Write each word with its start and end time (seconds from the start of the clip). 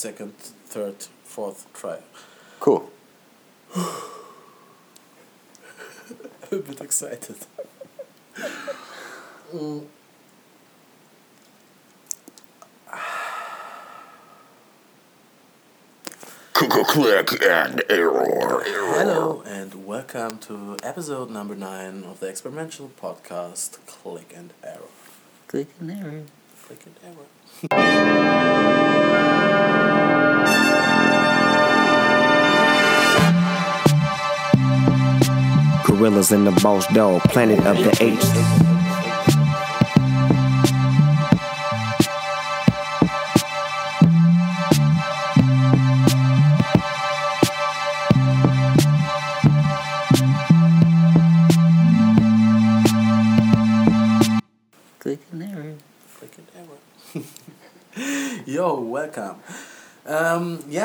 second, 0.00 0.32
third, 0.38 0.94
fourth 1.24 1.66
try. 1.74 1.98
Cool. 2.58 2.90
I'm 3.76 3.84
a 6.52 6.56
bit 6.56 6.80
excited. 6.80 7.36
Mm. 9.52 9.84
Click 16.52 17.42
and 17.42 17.82
error. 17.90 18.62
Hello 18.64 19.42
and 19.44 19.84
welcome 19.84 20.38
to 20.38 20.76
episode 20.84 21.30
number 21.30 21.56
nine 21.56 22.04
of 22.04 22.20
the 22.20 22.28
experimental 22.28 22.92
podcast 23.02 23.84
Click 23.86 24.32
and 24.36 24.52
Error. 24.62 24.78
Click 25.48 25.68
and 25.80 25.90
error. 25.90 26.22
Click 26.62 26.86
and 26.86 26.94
Error. 27.04 27.26
Gorillaz 36.00 36.32
in 36.32 36.44
the 36.44 36.50
boss 36.62 36.86
dog, 36.94 37.20
planet 37.24 37.58
of 37.66 37.76
the 37.76 37.94
apes. 38.02 38.79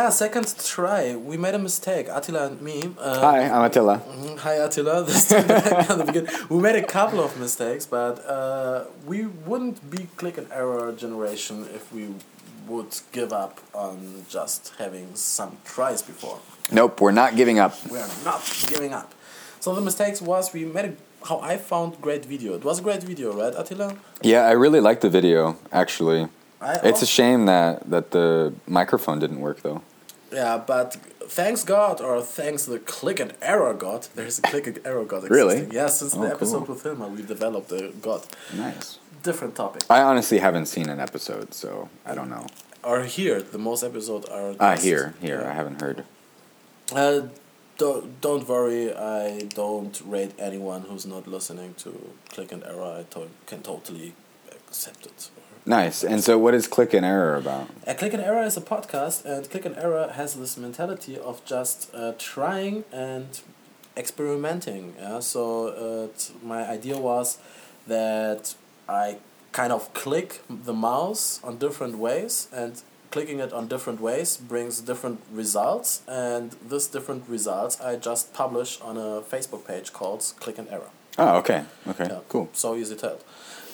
Yeah, 0.06 0.12
second 0.12 0.46
try. 0.64 1.16
We 1.16 1.36
made 1.36 1.56
a 1.56 1.64
mistake, 1.70 2.06
Attila 2.18 2.42
and 2.48 2.62
me. 2.62 2.78
Uh, 3.00 3.20
Hi, 3.28 3.40
I'm 3.54 3.64
Attila. 3.70 3.96
Mhm. 4.00 4.38
Hi 4.46 4.56
Attila. 4.66 5.04
This 5.10 5.30
time 5.30 5.48
back 5.48 5.66
at 5.92 5.98
the 5.98 6.06
beginning. 6.10 6.30
We 6.50 6.58
made 6.68 6.78
a 6.86 6.88
couple 6.98 7.20
of 7.28 7.32
mistakes, 7.46 7.84
but 7.98 8.16
uh, 8.38 8.84
we 9.10 9.20
wouldn't 9.48 9.80
be 9.96 10.02
click 10.20 10.38
and 10.38 10.48
error 10.62 10.92
generation 11.04 11.56
if 11.78 11.84
we 11.96 12.04
would 12.70 12.94
give 13.18 13.32
up 13.44 13.54
on 13.74 13.98
just 14.36 14.62
having 14.78 15.08
some 15.16 15.52
tries 15.74 16.02
before. 16.12 16.38
Nope, 16.72 17.02
we're 17.02 17.18
not 17.24 17.32
giving 17.42 17.58
up. 17.66 17.74
We 17.94 17.98
are 18.06 18.14
not 18.30 18.42
giving 18.74 18.94
up. 19.02 19.10
So 19.64 19.68
the 19.80 19.86
mistakes 19.90 20.20
was 20.22 20.54
we 20.54 20.66
made 20.78 20.86
a, 20.92 20.94
how 21.30 21.38
I 21.52 21.58
found 21.58 21.90
great 22.08 22.26
video. 22.34 22.50
It 22.60 22.64
was 22.70 22.78
a 22.80 22.84
great 22.88 23.04
video, 23.12 23.28
right, 23.42 23.54
Attila? 23.62 23.90
Yeah, 24.22 24.42
I 24.52 24.54
really 24.64 24.82
liked 24.88 25.02
the 25.02 25.10
video, 25.20 25.58
actually. 25.72 26.22
I 26.62 26.74
It's 26.90 27.02
a 27.02 27.12
shame 27.18 27.42
that, 27.54 27.90
that 27.94 28.06
the 28.12 28.54
microphone 28.68 29.18
didn't 29.20 29.42
work, 29.42 29.60
though. 29.68 29.82
Yeah, 30.36 30.58
but 30.58 30.94
thanks 31.40 31.64
God 31.64 31.96
or 32.02 32.22
thanks 32.22 32.66
the 32.66 32.80
click 32.80 33.20
and 33.20 33.32
error 33.42 33.74
God. 33.74 34.02
There's 34.16 34.38
a 34.40 34.42
click 34.52 34.66
and 34.68 34.80
error 34.86 35.06
God. 35.06 35.22
Really? 35.30 35.56
Existing. 35.58 35.76
Yeah, 35.80 35.88
since 35.88 36.14
Oh, 36.16 36.22
the 36.22 36.32
episode 36.38 36.66
cool. 36.66 36.76
with 36.76 36.84
Hilma, 36.84 37.08
we 37.16 37.22
developed 37.36 37.72
a 37.72 37.92
God. 38.02 38.22
Nice. 38.56 39.00
Different 39.24 39.56
topic. 39.56 39.82
I 39.90 40.02
honestly 40.10 40.40
haven't 40.48 40.68
seen 40.68 40.88
an 40.90 41.00
episode, 41.00 41.54
so 41.54 41.90
I 42.06 42.14
don't 42.18 42.30
know. 42.30 42.46
Or 42.84 43.04
here, 43.18 43.42
the 43.42 43.58
most 43.70 43.82
episodes 43.84 44.26
are. 44.38 44.54
Ah, 44.60 44.74
just- 44.76 44.86
here, 44.86 45.06
here, 45.22 45.40
yeah. 45.42 45.50
I 45.52 45.54
haven't 45.54 45.82
heard. 45.82 46.04
Uh, 46.94 47.22
don't, 47.78 48.22
don't 48.22 48.48
worry, 48.48 48.94
I 48.96 49.40
don't 49.62 49.96
rate 50.06 50.34
anyone 50.38 50.82
who's 50.84 51.06
not 51.06 51.28
listening 51.28 51.74
to 51.84 51.90
Click 52.34 52.52
and 52.52 52.64
Error. 52.64 53.00
I 53.00 53.04
to- 53.14 53.32
can 53.48 53.62
totally 53.64 54.14
accept 54.52 55.06
it. 55.08 55.30
Nice. 55.66 56.04
And 56.04 56.24
so, 56.24 56.38
what 56.38 56.54
is 56.54 56.68
Click 56.68 56.94
and 56.94 57.06
Error 57.06 57.36
about? 57.36 57.70
Uh, 57.88 57.94
Click 57.96 58.14
and 58.14 58.22
Error 58.22 58.44
is 58.44 58.56
a 58.56 58.62
podcast, 58.62 59.26
and 59.26 59.50
Click 59.50 59.66
and 59.66 59.76
Error 59.78 60.12
has 60.14 60.36
this 60.36 60.58
mentality 60.58 61.18
of 61.18 61.44
just 61.44 61.90
uh, 61.94 62.14
trying 62.20 62.84
and 62.92 63.40
experimenting. 63.98 64.94
Yeah, 65.00 65.20
so 65.22 65.68
uh, 65.70 66.08
t- 66.18 66.34
my 66.44 66.68
idea 66.70 66.98
was 66.98 67.40
that 67.88 68.54
I 68.88 69.18
kind 69.54 69.72
of 69.72 69.92
click 69.94 70.42
the 70.50 70.74
mouse 70.74 71.40
on 71.44 71.58
different 71.58 71.98
ways, 71.98 72.48
and 72.54 72.82
clicking 73.10 73.40
it 73.40 73.52
on 73.54 73.68
different 73.68 74.00
ways 74.02 74.38
brings 74.38 74.82
different 74.82 75.20
results, 75.32 76.04
and 76.08 76.52
this 76.62 76.86
different 76.86 77.24
results 77.28 77.82
I 77.82 77.96
just 77.96 78.34
publish 78.34 78.80
on 78.82 78.98
a 78.98 79.22
Facebook 79.22 79.66
page 79.66 79.94
called 79.94 80.22
Click 80.40 80.60
and 80.60 80.68
Error. 80.70 80.92
Oh, 81.18 81.38
okay. 81.38 81.64
Okay, 81.88 82.08
Yeah, 82.10 82.20
cool. 82.30 82.50
So 82.54 82.76
easy 82.76 82.94
to 82.96 83.02
tell. 83.02 83.20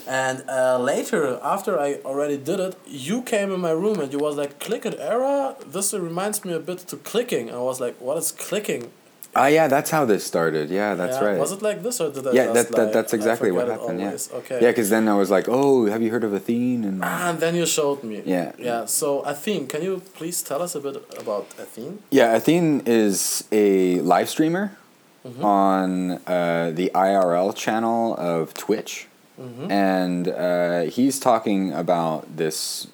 And 0.07 0.43
uh, 0.49 0.77
later, 0.79 1.39
after 1.43 1.79
I 1.79 1.95
already 2.05 2.37
did 2.37 2.59
it, 2.59 2.75
you 2.87 3.21
came 3.21 3.51
in 3.51 3.59
my 3.59 3.71
room 3.71 3.99
and 3.99 4.11
you 4.11 4.19
was 4.19 4.35
like, 4.35 4.59
click 4.59 4.85
and 4.85 4.95
error? 4.95 5.55
This 5.65 5.93
reminds 5.93 6.43
me 6.45 6.53
a 6.53 6.59
bit 6.59 6.79
to 6.79 6.97
clicking. 6.97 7.51
I 7.51 7.57
was 7.59 7.79
like, 7.79 7.99
what 8.01 8.17
is 8.17 8.31
clicking? 8.31 8.91
Ah, 9.33 9.47
yeah, 9.47 9.69
that's 9.69 9.89
how 9.91 10.03
this 10.03 10.25
started. 10.25 10.69
Yeah, 10.69 10.93
that's 10.95 11.15
Yeah, 11.17 11.25
right. 11.25 11.39
Was 11.39 11.53
it 11.53 11.61
like 11.61 11.83
this 11.83 12.01
or 12.01 12.11
did 12.11 12.27
I 12.27 12.31
yeah, 12.33 12.45
just 12.47 12.53
that, 12.53 12.75
that, 12.75 12.83
like, 12.83 12.93
that's 12.93 13.13
exactly 13.13 13.49
what 13.49 13.69
happened. 13.69 14.01
Yeah. 14.01 14.17
Okay. 14.39 14.59
Yeah, 14.61 14.71
because 14.71 14.89
then 14.89 15.07
I 15.07 15.13
was 15.15 15.29
like, 15.31 15.45
oh, 15.47 15.85
have 15.85 16.01
you 16.01 16.11
heard 16.11 16.25
of 16.25 16.33
Athene? 16.33 16.83
And 16.83 17.01
Ah, 17.01 17.29
and 17.29 17.39
then 17.39 17.55
you 17.55 17.65
showed 17.65 18.03
me. 18.03 18.21
Yeah. 18.25 18.51
Yeah. 18.57 18.83
So 18.85 19.21
Athene, 19.21 19.67
can 19.67 19.83
you 19.83 20.01
please 20.15 20.41
tell 20.41 20.61
us 20.61 20.75
a 20.75 20.81
bit 20.81 20.97
about 21.17 21.47
Athene? 21.57 21.99
yeah, 22.09 22.35
Athene 22.35 22.81
is 22.85 23.45
a 23.51 24.01
live 24.01 24.29
streamer 24.29 24.77
Mm-hmm. 25.23 25.45
on 25.45 26.11
uh, 26.25 26.71
the 26.73 26.89
IRL 26.95 27.55
channel 27.55 28.15
of 28.17 28.55
Twitch, 28.55 29.05
Mm-hmm. 29.41 29.71
and 29.71 30.27
uh, 30.27 30.81
he's 30.81 31.19
talking 31.19 31.73
about 31.73 32.37
this, 32.37 32.87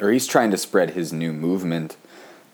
or 0.00 0.12
he's 0.12 0.28
trying 0.28 0.52
to 0.52 0.56
spread 0.56 0.90
his 0.90 1.12
new 1.12 1.32
movement 1.32 1.96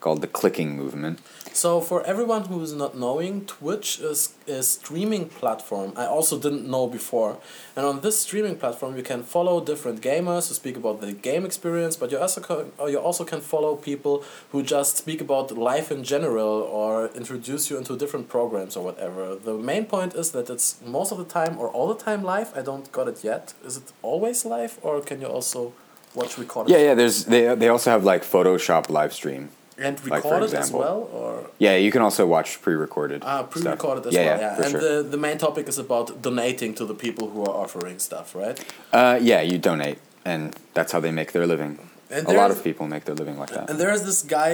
called 0.01 0.23
the 0.23 0.27
clicking 0.27 0.75
movement. 0.77 1.19
So 1.55 1.81
for 1.81 2.05
everyone 2.05 2.47
who 2.47 2.61
is 2.63 2.73
not 2.73 2.99
knowing, 2.99 3.47
Twitch 3.47 4.01
is 4.01 4.35
a 4.49 4.61
streaming 4.65 5.29
platform. 5.29 5.93
I 5.95 6.05
also 6.05 6.37
didn't 6.37 6.69
know 6.69 6.89
before. 6.89 7.39
And 7.77 7.87
on 7.87 8.01
this 8.01 8.19
streaming 8.19 8.57
platform, 8.57 8.97
you 8.97 9.05
can 9.05 9.23
follow 9.23 9.65
different 9.65 10.01
gamers 10.01 10.49
who 10.49 10.55
speak 10.55 10.77
about 10.77 11.01
the 11.01 11.13
game 11.13 11.45
experience, 11.45 11.95
but 11.95 12.11
you 12.11 12.19
also 12.19 12.41
can, 12.41 12.73
uh, 12.81 12.87
you 12.87 12.99
also 12.99 13.25
can 13.25 13.41
follow 13.41 13.77
people 13.77 14.25
who 14.51 14.65
just 14.65 14.97
speak 14.97 15.21
about 15.21 15.57
life 15.57 15.93
in 15.93 16.03
general 16.03 16.63
or 16.63 17.07
introduce 17.15 17.71
you 17.71 17.79
into 17.79 17.97
different 17.97 18.29
programs 18.29 18.77
or 18.77 18.85
whatever. 18.85 19.37
The 19.37 19.55
main 19.55 19.85
point 19.85 20.15
is 20.17 20.33
that 20.33 20.51
it's 20.51 20.81
most 20.85 21.13
of 21.13 21.19
the 21.19 21.25
time 21.25 21.57
or 21.57 21.69
all 21.69 21.87
the 21.87 22.03
time 22.03 22.25
live. 22.25 22.53
I 22.59 22.63
don't 22.63 22.91
got 22.91 23.07
it 23.07 23.23
yet. 23.23 23.55
Is 23.65 23.77
it 23.77 23.93
always 24.03 24.45
live 24.45 24.81
or 24.83 25.01
can 25.01 25.21
you 25.21 25.29
also 25.29 25.73
watch 26.17 26.37
recorded? 26.37 26.73
Yeah, 26.73 26.79
yeah. 26.79 26.95
There's 26.95 27.27
they 27.27 27.55
they 27.55 27.69
also 27.69 27.91
have 27.91 28.03
like 28.03 28.25
Photoshop 28.25 28.91
live 28.91 29.13
stream. 29.13 29.51
And 29.77 29.99
like, 30.07 30.23
recorded 30.25 30.55
as 30.55 30.71
well 30.73 31.09
or 31.13 31.51
Yeah, 31.59 31.77
you 31.77 31.91
can 31.91 32.03
also 32.03 32.27
watch 32.27 32.63
pre-recorded. 32.63 33.23
Ah, 33.25 33.39
stuff. 33.39 33.51
pre-recorded 33.51 34.07
as 34.07 34.15
yeah, 34.15 34.25
well. 34.27 34.41
Yeah, 34.41 34.57
Yeah, 34.59 34.63
and 34.63 34.71
sure. 34.71 34.81
the 34.81 35.03
the 35.15 35.17
main 35.17 35.39
topic 35.39 35.69
is 35.69 35.79
about 35.79 36.23
donating 36.23 36.75
to 36.75 36.85
the 36.85 36.95
people 36.95 37.25
who 37.31 37.41
are 37.43 37.57
offering 37.65 37.99
stuff, 37.99 38.35
right? 38.35 38.57
Uh, 38.93 39.19
yeah, 39.21 39.41
you 39.41 39.59
donate, 39.59 39.99
and 40.25 40.43
that's 40.75 40.93
how 40.93 41.01
they 41.01 41.11
make 41.13 41.33
their 41.33 41.47
living. 41.47 41.79
And 42.11 42.27
a 42.29 42.33
lot 42.33 42.51
of 42.51 42.63
people 42.63 42.87
make 42.87 43.05
their 43.05 43.17
living 43.17 43.37
like 43.43 43.51
that. 43.51 43.69
And 43.71 43.79
there 43.81 43.93
is 43.93 44.03
this 44.05 44.23
guy. 44.23 44.51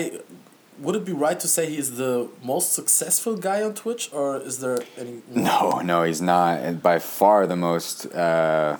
Would 0.85 0.97
it 0.97 1.05
be 1.05 1.13
right 1.13 1.39
to 1.41 1.49
say 1.49 1.63
he's 1.69 1.97
the 1.97 2.29
most 2.43 2.73
successful 2.73 3.37
guy 3.37 3.63
on 3.63 3.75
Twitch, 3.75 4.09
or 4.13 4.39
is 4.49 4.59
there 4.61 4.79
any? 4.97 5.21
No, 5.51 5.81
no, 5.93 6.05
he's 6.05 6.23
not. 6.23 6.61
And 6.67 6.83
by 6.83 6.99
far 6.99 7.47
the 7.47 7.57
most 7.57 8.07
uh, 8.15 8.79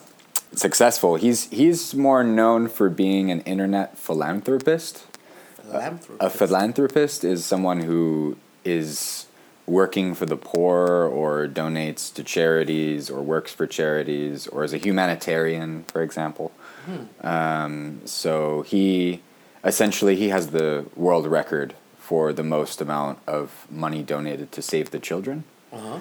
successful. 0.55 1.17
He's 1.17 1.49
he's 1.51 1.95
more 1.95 2.25
known 2.25 2.69
for 2.69 2.89
being 2.89 3.31
an 3.31 3.41
internet 3.43 3.99
philanthropist. 3.99 5.05
Philanthropist. 5.71 6.21
A 6.21 6.31
philanthropist 6.31 7.25
is 7.25 7.45
someone 7.45 7.81
who 7.81 8.37
is 8.65 9.27
working 9.67 10.15
for 10.15 10.27
the 10.27 10.37
poor 10.37 11.05
or 11.05 11.47
donates 11.47 12.13
to 12.15 12.25
charities 12.25 13.09
or 13.09 13.23
works 13.23 13.53
for 13.53 13.67
charities 13.67 14.47
or 14.49 14.65
is 14.65 14.73
a 14.73 14.79
humanitarian, 14.79 15.85
for 15.85 16.03
example. 16.03 16.51
Um, 17.23 18.01
so 18.05 18.63
he 18.63 19.23
essentially 19.65 20.17
he 20.17 20.31
has 20.31 20.49
the 20.49 20.87
world 20.97 21.27
record 21.27 21.75
for 21.99 22.33
the 22.33 22.43
most 22.43 22.81
amount 22.81 23.19
of 23.27 23.67
money 23.71 24.03
donated 24.03 24.51
to 24.53 24.63
save 24.63 24.91
the 24.91 24.99
children. 24.99 25.45
Uh-huh. 25.73 26.01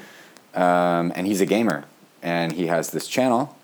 Um, 0.60 1.12
and 1.16 1.28
he's 1.28 1.42
a 1.42 1.46
gamer, 1.46 1.86
and 2.24 2.54
he 2.54 2.68
has 2.68 2.90
this 2.90 3.08
channel. 3.08 3.56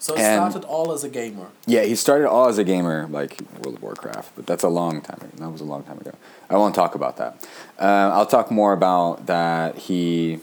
So 0.00 0.16
he 0.16 0.22
and- 0.22 0.50
started 0.50 0.66
all 0.66 0.92
as 0.92 1.04
a 1.04 1.10
gamer. 1.10 1.48
Yeah, 1.66 1.82
he 1.82 1.94
started 1.94 2.26
all 2.28 2.48
as 2.48 2.56
a 2.58 2.64
gamer, 2.64 3.06
like 3.10 3.38
World 3.62 3.76
of 3.76 3.82
Warcraft, 3.82 4.32
but 4.34 4.46
that's 4.46 4.64
a 4.64 4.68
long 4.68 5.02
time. 5.02 5.18
ago. 5.20 5.30
That 5.36 5.50
was 5.50 5.60
a 5.60 5.64
long 5.64 5.84
time 5.84 5.98
ago. 5.98 6.12
I 6.48 6.56
won't 6.56 6.74
talk 6.74 6.94
about 6.94 7.18
that. 7.18 7.46
Uh, 7.78 8.10
I'll 8.14 8.26
talk 8.26 8.50
more 8.50 8.72
about 8.72 9.26
that. 9.26 9.76
He 9.76 10.40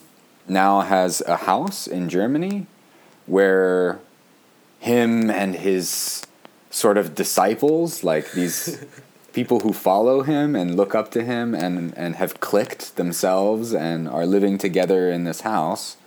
now 0.48 0.82
has 0.82 1.22
a 1.28 1.38
house 1.38 1.88
in 1.88 2.08
Germany, 2.08 2.68
where 3.26 4.00
him 4.80 5.32
and 5.32 5.56
his 5.56 6.24
sort 6.70 6.98
of 6.98 7.16
disciples, 7.16 8.04
like 8.04 8.32
these 8.34 8.86
people 9.34 9.62
who 9.62 9.74
follow 9.74 10.22
him 10.22 10.56
and 10.56 10.78
look 10.78 10.94
up 10.94 11.10
to 11.12 11.24
him 11.24 11.56
and, 11.56 11.98
and 11.98 12.16
have 12.18 12.40
clicked 12.40 12.96
themselves 12.96 13.74
and 13.74 14.08
are 14.08 14.28
living 14.28 14.60
together 14.60 15.10
in 15.12 15.24
this 15.24 15.42
house. 15.42 15.98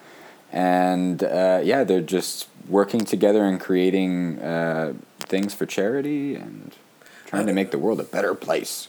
And 0.52 1.22
uh, 1.22 1.60
yeah, 1.62 1.84
they're 1.84 2.00
just 2.00 2.48
working 2.68 3.04
together 3.04 3.44
and 3.44 3.60
creating 3.60 4.38
uh, 4.40 4.94
things 5.20 5.54
for 5.54 5.66
charity 5.66 6.34
and 6.34 6.74
trying 7.26 7.46
to 7.46 7.52
make 7.52 7.70
the 7.70 7.78
world 7.78 8.00
a 8.00 8.04
better 8.04 8.34
place. 8.34 8.88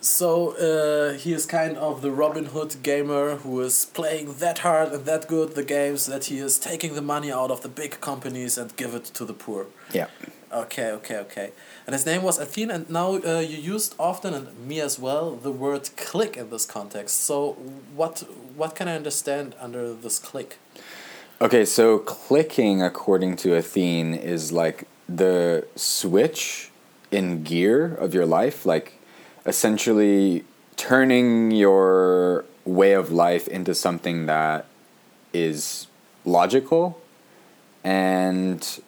So 0.00 0.52
uh, 0.52 1.14
he 1.14 1.32
is 1.32 1.46
kind 1.46 1.76
of 1.76 2.00
the 2.00 2.10
Robin 2.10 2.46
Hood 2.46 2.76
gamer 2.82 3.36
who 3.36 3.60
is 3.60 3.86
playing 3.86 4.34
that 4.34 4.58
hard 4.58 4.92
and 4.92 5.04
that 5.04 5.26
good 5.26 5.54
the 5.54 5.64
games 5.64 6.06
that 6.06 6.26
he 6.26 6.38
is 6.38 6.58
taking 6.58 6.94
the 6.94 7.02
money 7.02 7.32
out 7.32 7.50
of 7.50 7.62
the 7.62 7.68
big 7.68 8.00
companies 8.00 8.56
and 8.58 8.76
give 8.76 8.94
it 8.94 9.04
to 9.04 9.24
the 9.24 9.32
poor. 9.32 9.66
Yeah. 9.92 10.06
Okay, 10.52 10.90
okay, 10.92 11.16
okay. 11.16 11.50
And 11.86 11.92
his 11.92 12.06
name 12.06 12.22
was 12.22 12.38
Athene, 12.38 12.70
and 12.70 12.88
now 12.88 13.14
uh, 13.16 13.40
you 13.40 13.58
used 13.58 13.94
often, 13.98 14.32
and 14.32 14.56
me 14.66 14.80
as 14.80 14.98
well, 14.98 15.34
the 15.34 15.50
word 15.50 15.90
click 15.96 16.36
in 16.36 16.50
this 16.50 16.64
context. 16.64 17.22
So 17.22 17.52
what 17.94 18.24
what 18.54 18.74
can 18.74 18.88
I 18.88 18.94
understand 18.94 19.54
under 19.60 19.92
this 19.92 20.18
click? 20.18 20.58
Okay, 21.40 21.64
so 21.64 21.98
clicking, 21.98 22.80
according 22.80 23.36
to 23.36 23.54
Athene, 23.56 24.14
is 24.14 24.52
like 24.52 24.86
the 25.08 25.66
switch 25.74 26.70
in 27.10 27.42
gear 27.42 27.94
of 27.94 28.14
your 28.14 28.26
life, 28.26 28.64
like 28.64 29.00
essentially 29.44 30.44
turning 30.76 31.50
your 31.50 32.44
way 32.64 32.92
of 32.92 33.10
life 33.12 33.48
into 33.48 33.74
something 33.74 34.26
that 34.26 34.66
is 35.32 35.86
logical 36.24 37.00
and 37.84 38.80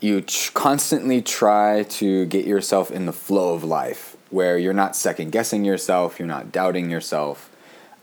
you 0.00 0.20
ch- 0.20 0.52
constantly 0.54 1.22
try 1.22 1.82
to 1.84 2.26
get 2.26 2.44
yourself 2.46 2.90
in 2.90 3.06
the 3.06 3.12
flow 3.12 3.54
of 3.54 3.64
life 3.64 4.16
where 4.30 4.58
you're 4.58 4.72
not 4.72 4.96
second 4.96 5.30
guessing 5.30 5.64
yourself, 5.64 6.18
you're 6.18 6.28
not 6.28 6.52
doubting 6.52 6.90
yourself, 6.90 7.50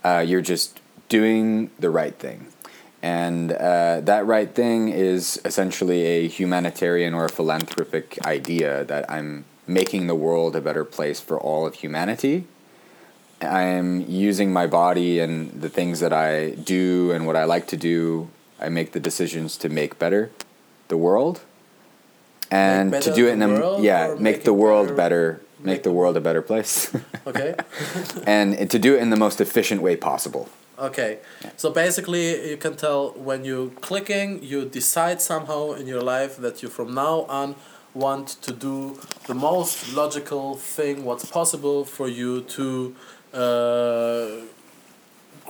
uh, 0.04 0.24
you're 0.25 0.42
just 0.42 0.80
doing 1.10 1.69
the 1.80 1.90
right 1.90 2.16
thing. 2.16 2.48
And 3.01 3.51
uh, 3.51 4.00
that 4.01 4.25
right 4.25 4.54
thing 4.54 4.88
is 4.90 5.40
essentially 5.44 6.04
a 6.04 6.28
humanitarian 6.28 7.13
or 7.13 7.25
a 7.25 7.30
philanthropic 7.30 8.18
idea 8.25 8.86
that 8.86 9.10
I'm 9.12 9.44
making 9.68 10.07
the 10.07 10.16
world 10.16 10.56
a 10.56 10.62
better 10.62 10.86
place 10.86 11.19
for 11.19 11.38
all 11.38 11.68
of 11.68 11.75
humanity. 11.75 12.45
I'm 13.42 14.10
using 14.10 14.54
my 14.54 14.68
body 14.68 15.19
and 15.19 15.51
the 15.51 15.68
things 15.68 16.00
that 16.00 16.13
I 16.13 16.51
do 16.51 17.12
and 17.12 17.28
what 17.28 17.36
I 17.36 17.44
like 17.44 17.68
to 17.68 17.78
do. 17.78 18.30
I 18.60 18.69
make 18.69 18.94
the 18.94 19.01
decisions 19.01 19.57
to 19.57 19.69
make 19.69 20.00
better 20.00 20.31
the 20.88 20.95
world 20.95 21.42
and 22.53 22.91
Make 22.91 23.01
to 23.07 23.11
do 23.13 23.23
it 23.27 23.33
in 23.38 23.41
a 23.41 23.81
yeah 23.81 24.15
make 24.27 24.44
the 24.44 24.53
world 24.63 24.88
better- 24.88 25.03
better 25.03 25.25
make, 25.59 25.65
make 25.65 25.83
the 25.83 25.89
the- 25.89 25.97
world 26.00 26.15
a 26.17 26.23
better 26.27 26.44
place. 26.51 26.73
Okay. 27.31 27.51
and 28.35 28.47
to 28.73 28.77
do 28.85 28.91
it 28.95 29.01
in 29.05 29.09
the 29.09 29.21
most 29.25 29.38
efficient 29.47 29.79
way 29.81 29.95
possible. 29.95 30.45
Okay, 30.89 31.19
so 31.55 31.67
basically, 31.69 32.25
you 32.51 32.57
can 32.57 32.75
tell 32.75 33.01
when 33.29 33.39
you're 33.45 33.69
clicking, 33.89 34.27
you 34.51 34.65
decide 34.65 35.17
somehow 35.21 35.61
in 35.79 35.85
your 35.94 36.01
life 36.15 36.33
that 36.45 36.55
you 36.61 36.67
from 36.77 36.89
now 36.94 37.15
on 37.39 37.55
want 37.94 38.27
to 38.47 38.51
do 38.51 38.97
the 39.27 39.35
most 39.35 39.94
logical 40.01 40.45
thing 40.75 40.95
what's 41.06 41.25
possible 41.39 41.85
for 41.85 42.07
you 42.19 42.41
to 42.57 42.65
uh, 43.33 44.27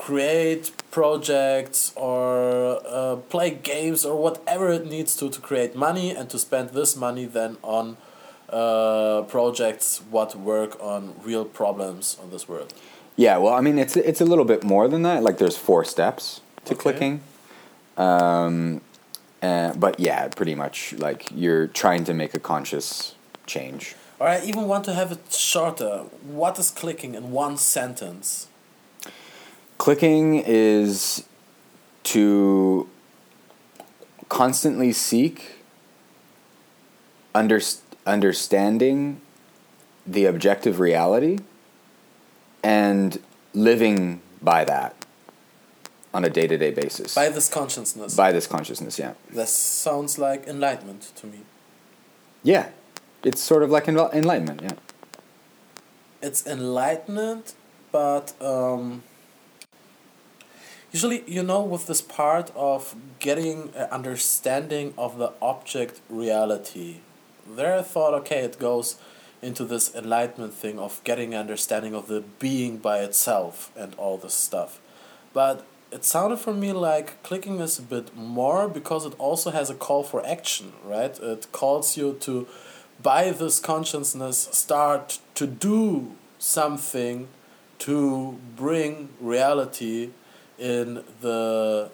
create 0.08 0.72
projects 0.92 1.94
or 1.96 2.80
uh, 2.86 3.16
play 3.34 3.50
games 3.74 4.04
or 4.06 4.16
whatever 4.26 4.68
it 4.80 4.86
needs 4.96 5.16
to 5.20 5.30
to 5.30 5.40
create 5.50 5.72
money 5.88 6.10
and 6.18 6.26
to 6.30 6.38
spend 6.38 6.70
this 6.80 6.92
money 7.06 7.26
then 7.26 7.52
on 7.62 7.86
uh, 8.50 9.22
projects 9.36 10.02
what 10.12 10.30
work 10.36 10.72
on 10.94 11.02
real 11.30 11.46
problems 11.46 12.18
on 12.22 12.28
this 12.32 12.46
world. 12.50 12.70
yeah 13.26 13.36
well 13.44 13.54
i 13.60 13.62
mean 13.62 13.78
it's 13.84 13.96
it's 14.10 14.22
a 14.22 14.26
little 14.32 14.46
bit 14.54 14.62
more 14.64 14.86
than 14.94 15.02
that 15.10 15.20
like 15.28 15.38
there's 15.42 15.58
four 15.70 15.82
steps 15.86 16.42
to 16.66 16.74
Okay. 16.74 16.82
clicking 16.84 17.14
um, 17.98 18.82
uh, 19.42 19.72
but 19.84 19.94
yeah 20.00 20.28
pretty 20.40 20.56
much 20.64 20.78
like 21.08 21.22
you're 21.42 21.68
trying 21.82 22.04
to 22.10 22.14
make 22.22 22.34
a 22.34 22.40
conscious 22.54 23.16
change 23.54 23.84
Or 24.20 24.28
I 24.36 24.38
even 24.50 24.64
want 24.74 24.84
to 24.86 24.94
have 24.94 25.10
it 25.16 25.24
shorter. 25.52 25.94
What 26.42 26.54
is 26.62 26.70
clicking 26.82 27.12
in 27.20 27.24
one 27.46 27.56
sentence? 27.58 28.48
Clicking 29.78 30.44
is 30.46 31.26
to 32.04 32.90
constantly 34.30 34.92
seek 34.92 35.64
under, 37.36 37.60
understanding 38.06 39.22
the 40.06 40.26
objective 40.26 40.80
reality 40.80 41.40
and 42.64 43.20
living 43.54 44.22
by 44.42 44.66
that 44.66 44.96
on 46.14 46.24
a 46.24 46.30
day 46.30 46.48
to 46.48 46.58
day 46.58 46.72
basis. 46.72 47.16
By 47.16 47.30
this 47.30 47.50
consciousness. 47.50 48.16
By 48.16 48.32
this 48.32 48.48
consciousness, 48.48 49.00
yeah. 49.00 49.14
This 49.30 49.52
sounds 49.52 50.18
like 50.18 50.48
enlightenment 50.48 51.12
to 51.16 51.28
me. 51.28 51.40
Yeah. 52.44 52.70
It's 53.24 53.42
sort 53.42 53.64
of 53.64 53.72
like 53.72 53.86
enl- 53.86 54.14
enlightenment, 54.14 54.62
yeah. 54.62 54.74
It's 56.22 56.46
enlightenment, 56.46 57.56
but 57.92 58.34
um, 58.42 59.04
usually, 60.94 61.24
you 61.26 61.44
know, 61.44 61.62
with 61.62 61.88
this 61.88 62.02
part 62.02 62.52
of 62.56 62.96
getting 63.20 63.74
an 63.76 63.90
understanding 63.90 64.94
of 64.98 65.18
the 65.18 65.34
object 65.42 66.00
reality, 66.08 66.98
there 67.46 67.76
I 67.78 67.82
thought, 67.82 68.14
okay, 68.14 68.42
it 68.42 68.60
goes 68.60 68.98
into 69.42 69.66
this 69.66 69.94
enlightenment 69.94 70.54
thing 70.54 70.80
of 70.80 71.04
getting 71.04 71.36
understanding 71.36 71.94
of 71.94 72.08
the 72.08 72.24
being 72.40 72.78
by 72.78 73.00
itself 73.00 73.72
and 73.76 73.94
all 73.96 74.18
this 74.18 74.36
stuff. 74.36 74.80
But 75.34 75.66
it 75.92 76.06
sounded 76.06 76.38
for 76.38 76.54
me 76.54 76.72
like 76.72 77.22
clicking 77.24 77.60
is 77.60 77.80
a 77.80 77.82
bit 77.82 78.16
more 78.16 78.70
because 78.70 79.06
it 79.06 79.14
also 79.18 79.52
has 79.52 79.70
a 79.70 79.76
call 79.76 80.04
for 80.04 80.26
action, 80.26 80.74
right? 80.86 81.20
It 81.20 81.52
calls 81.52 81.98
you 81.98 82.18
to, 82.22 82.48
by 83.02 83.32
this 83.32 83.60
consciousness, 83.60 84.48
start 84.52 85.20
to 85.36 85.48
do 85.48 86.16
something 86.38 87.28
to 87.80 88.40
bring 88.56 89.10
reality 89.20 90.12
in 90.58 91.04
the 91.22 91.90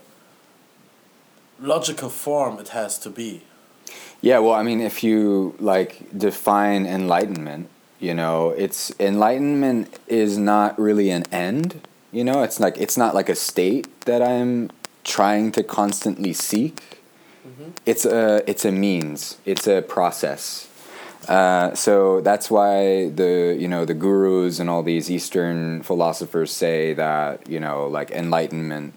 logical 1.60 2.10
form 2.10 2.60
it 2.60 2.70
has 2.70 2.98
to 3.00 3.10
be. 3.10 3.44
Yeah, 4.22 4.40
well, 4.40 4.54
I 4.54 4.64
mean, 4.64 4.82
if 4.82 5.04
you 5.04 5.56
like 5.60 6.18
define 6.18 6.86
enlightenment, 6.86 7.70
you 8.00 8.14
know, 8.14 8.50
it's 8.50 8.94
enlightenment 9.00 10.00
is 10.08 10.38
not 10.38 10.80
really 10.80 11.10
an 11.10 11.24
end. 11.32 11.88
You 12.12 12.24
know, 12.24 12.44
it's 12.44 12.60
like 12.60 12.78
it's 12.78 12.98
not 12.98 13.14
like 13.14 13.30
a 13.30 13.36
state 13.36 13.88
that 14.02 14.22
I'm 14.22 14.72
trying 15.04 15.52
to 15.54 15.64
constantly 15.64 16.34
seek. 16.34 17.02
Mm-hmm. 17.48 17.72
It's 17.86 18.06
a 18.06 18.44
it's 18.50 18.66
a 18.66 18.72
means. 18.72 19.38
It's 19.46 19.68
a 19.68 19.82
process. 19.82 20.69
Uh, 21.30 21.76
so 21.76 22.22
that's 22.22 22.50
why 22.50 23.10
the 23.10 23.56
you 23.58 23.68
know 23.68 23.86
the 23.86 23.94
gurus 23.94 24.60
and 24.60 24.68
all 24.68 24.82
these 24.82 25.12
Eastern 25.12 25.84
philosophers 25.84 26.52
say 26.52 26.94
that 26.94 27.48
you 27.48 27.60
know 27.60 27.86
like 27.88 28.10
enlightenment 28.10 28.96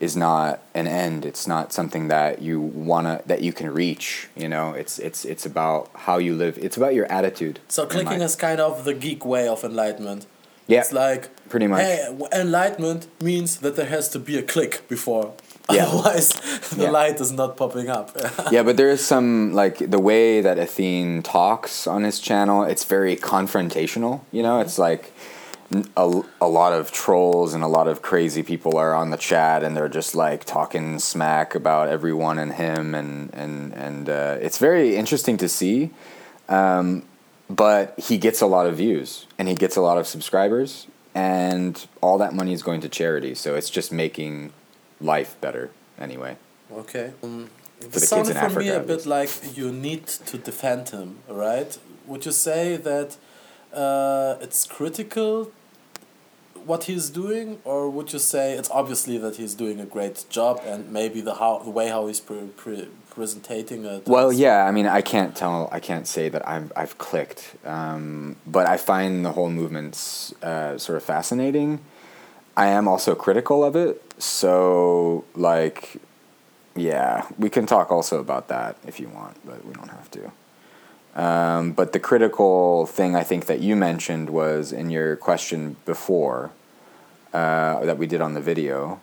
is 0.00 0.16
not 0.16 0.62
an 0.74 0.86
end. 0.86 1.26
It's 1.26 1.46
not 1.46 1.74
something 1.74 2.08
that 2.08 2.40
you 2.40 2.60
wanna 2.60 3.20
that 3.26 3.42
you 3.42 3.52
can 3.52 3.70
reach. 3.70 4.28
You 4.34 4.48
know, 4.48 4.72
it's 4.72 4.98
it's 4.98 5.26
it's 5.26 5.44
about 5.44 5.90
how 5.94 6.16
you 6.16 6.34
live. 6.34 6.56
It's 6.56 6.78
about 6.78 6.94
your 6.94 7.06
attitude. 7.12 7.60
So 7.68 7.84
clicking 7.84 8.22
is 8.22 8.36
kind 8.36 8.58
of 8.58 8.84
the 8.86 8.94
geek 8.94 9.26
way 9.26 9.46
of 9.46 9.62
enlightenment. 9.62 10.26
Yeah, 10.66 10.80
It's 10.80 10.92
like 10.92 11.28
pretty 11.48 11.66
much. 11.66 11.82
Hey, 11.82 12.18
enlightenment 12.32 13.06
means 13.22 13.58
that 13.58 13.76
there 13.76 13.86
has 13.86 14.08
to 14.10 14.18
be 14.18 14.36
a 14.38 14.42
click 14.42 14.88
before. 14.88 15.34
Yeah. 15.72 15.86
Otherwise, 15.86 16.28
the 16.70 16.84
Yeah. 16.84 16.90
light 16.90 17.20
is 17.20 17.32
not 17.32 17.56
popping 17.56 17.88
up. 17.88 18.10
yeah, 18.52 18.62
but 18.62 18.76
there 18.76 18.88
is 18.90 19.04
some 19.04 19.52
like 19.52 19.78
the 19.78 19.98
way 19.98 20.40
that 20.40 20.58
Athene 20.58 21.22
talks 21.22 21.86
on 21.88 22.04
his 22.04 22.20
channel. 22.20 22.62
It's 22.62 22.84
very 22.84 23.16
confrontational. 23.16 24.20
You 24.30 24.42
know, 24.44 24.60
it's 24.60 24.78
like 24.78 25.12
a, 25.96 26.22
a 26.40 26.46
lot 26.46 26.72
of 26.72 26.92
trolls 26.92 27.52
and 27.52 27.64
a 27.64 27.66
lot 27.66 27.88
of 27.88 28.00
crazy 28.00 28.44
people 28.44 28.76
are 28.78 28.94
on 28.94 29.10
the 29.10 29.16
chat, 29.16 29.64
and 29.64 29.76
they're 29.76 29.88
just 29.88 30.14
like 30.14 30.44
talking 30.44 31.00
smack 31.00 31.56
about 31.56 31.88
everyone 31.88 32.38
and 32.38 32.52
him, 32.54 32.94
and 32.94 33.34
and 33.34 33.72
and 33.74 34.08
uh, 34.08 34.36
it's 34.40 34.58
very 34.58 34.94
interesting 34.94 35.36
to 35.38 35.48
see. 35.48 35.90
Um, 36.48 37.02
but 37.50 37.98
he 37.98 38.18
gets 38.18 38.40
a 38.40 38.46
lot 38.46 38.66
of 38.66 38.76
views 38.76 39.26
and 39.38 39.48
he 39.48 39.54
gets 39.54 39.76
a 39.76 39.80
lot 39.80 39.98
of 39.98 40.06
subscribers, 40.06 40.86
and 41.14 41.86
all 42.00 42.18
that 42.18 42.34
money 42.34 42.52
is 42.52 42.62
going 42.62 42.80
to 42.82 42.88
charity. 42.88 43.34
So 43.34 43.56
it's 43.56 43.70
just 43.70 43.90
making 43.90 44.52
life 45.00 45.36
better 45.40 45.70
anyway. 45.98 46.36
Okay. 46.72 47.12
Um, 47.22 47.50
the 47.80 47.88
this 47.88 47.94
kids 47.94 48.08
sounded 48.08 48.30
in 48.30 48.36
for 48.36 48.46
Africa, 48.46 48.60
me 48.60 48.70
a 48.70 48.80
bit 48.80 49.06
like 49.06 49.30
you 49.56 49.70
need 49.72 50.06
to 50.06 50.38
defend 50.38 50.88
him, 50.90 51.18
right? 51.28 51.78
Would 52.06 52.24
you 52.24 52.32
say 52.32 52.76
that 52.76 53.16
uh, 53.72 54.36
it's 54.40 54.66
critical 54.66 55.52
what 56.66 56.84
he's 56.84 57.10
doing, 57.10 57.60
or 57.64 57.88
would 57.88 58.12
you 58.12 58.18
say 58.18 58.54
it's 58.54 58.70
obviously 58.70 59.18
that 59.18 59.36
he's 59.36 59.54
doing 59.54 59.80
a 59.80 59.86
great 59.86 60.24
job 60.28 60.60
and 60.64 60.92
maybe 60.92 61.20
the 61.20 61.34
how 61.34 61.58
the 61.58 61.70
way 61.70 61.88
how 61.88 62.06
he's 62.08 62.20
pre- 62.20 62.48
pre- 62.56 62.88
presenting 63.10 63.84
it? 63.84 64.06
Well, 64.06 64.32
yeah. 64.32 64.64
I 64.64 64.72
mean, 64.72 64.86
I 64.86 65.00
can't 65.00 65.34
tell. 65.36 65.68
I 65.70 65.80
can't 65.80 66.06
say 66.06 66.28
that 66.28 66.46
I've 66.46 66.72
I've 66.74 66.98
clicked, 66.98 67.54
um, 67.64 68.36
but 68.46 68.66
I 68.66 68.76
find 68.76 69.24
the 69.24 69.32
whole 69.32 69.50
movement 69.50 70.32
uh, 70.42 70.76
sort 70.78 70.96
of 70.96 71.04
fascinating. 71.04 71.80
I 72.56 72.66
am 72.68 72.88
also 72.88 73.14
critical 73.14 73.62
of 73.62 73.76
it, 73.76 74.02
so 74.18 75.24
like, 75.34 76.00
yeah, 76.74 77.26
we 77.38 77.50
can 77.50 77.66
talk 77.66 77.90
also 77.90 78.20
about 78.20 78.48
that 78.48 78.76
if 78.86 79.00
you 79.00 79.08
want, 79.08 79.36
but 79.46 79.64
we 79.64 79.72
don't 79.74 79.90
have 79.90 80.10
to. 80.12 80.32
Um, 81.16 81.72
but 81.72 81.92
the 81.92 81.98
critical 81.98 82.86
thing 82.86 83.16
I 83.16 83.22
think 83.22 83.46
that 83.46 83.60
you 83.60 83.74
mentioned 83.74 84.28
was 84.28 84.70
in 84.70 84.90
your 84.90 85.16
question 85.16 85.76
before 85.86 86.50
uh, 87.32 87.84
that 87.84 87.96
we 87.96 88.06
did 88.06 88.20
on 88.20 88.34
the 88.34 88.40
video, 88.40 89.00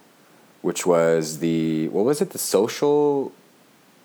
which 0.61 0.85
was 0.85 1.39
the 1.39 1.87
what 1.89 2.05
was 2.05 2.21
it? 2.21 2.29
The 2.29 2.37
social, 2.37 3.31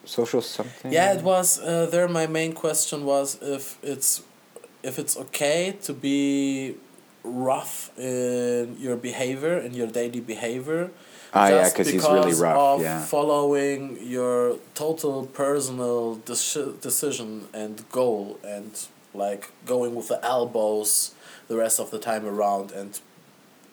social 0.07 0.41
something. 0.41 0.91
Yeah, 0.91 1.13
it 1.13 1.23
was. 1.23 1.61
Uh, 1.61 1.87
there, 1.87 2.09
my 2.09 2.27
main 2.27 2.55
question 2.55 3.05
was 3.05 3.39
if 3.43 3.79
it's 3.83 4.23
if 4.83 4.99
it's 4.99 5.17
okay 5.17 5.77
to 5.83 5.93
be 5.93 6.77
rough 7.25 7.91
in 7.99 8.77
your 8.79 8.97
behavior 8.97 9.59
in 9.59 9.75
your 9.75 9.87
daily 9.87 10.21
behavior. 10.21 10.91
Ah, 11.35 11.49
yeah, 11.49 11.69
because 11.69 11.89
he's 11.91 12.05
really 12.05 12.33
rough, 12.33 12.57
Of 12.57 12.81
yeah. 12.83 13.05
following 13.05 13.99
your 14.03 14.57
total 14.75 15.27
personal 15.27 16.17
deci- 16.25 16.81
decision 16.81 17.49
and 17.53 17.85
goal, 17.91 18.39
and 18.43 18.73
like 19.15 19.51
going 19.67 19.95
with 19.95 20.09
the 20.09 20.25
elbows 20.25 21.13
the 21.49 21.57
rest 21.57 21.79
of 21.81 21.91
the 21.91 21.99
time 21.99 22.25
around, 22.27 22.71
and 22.73 23.01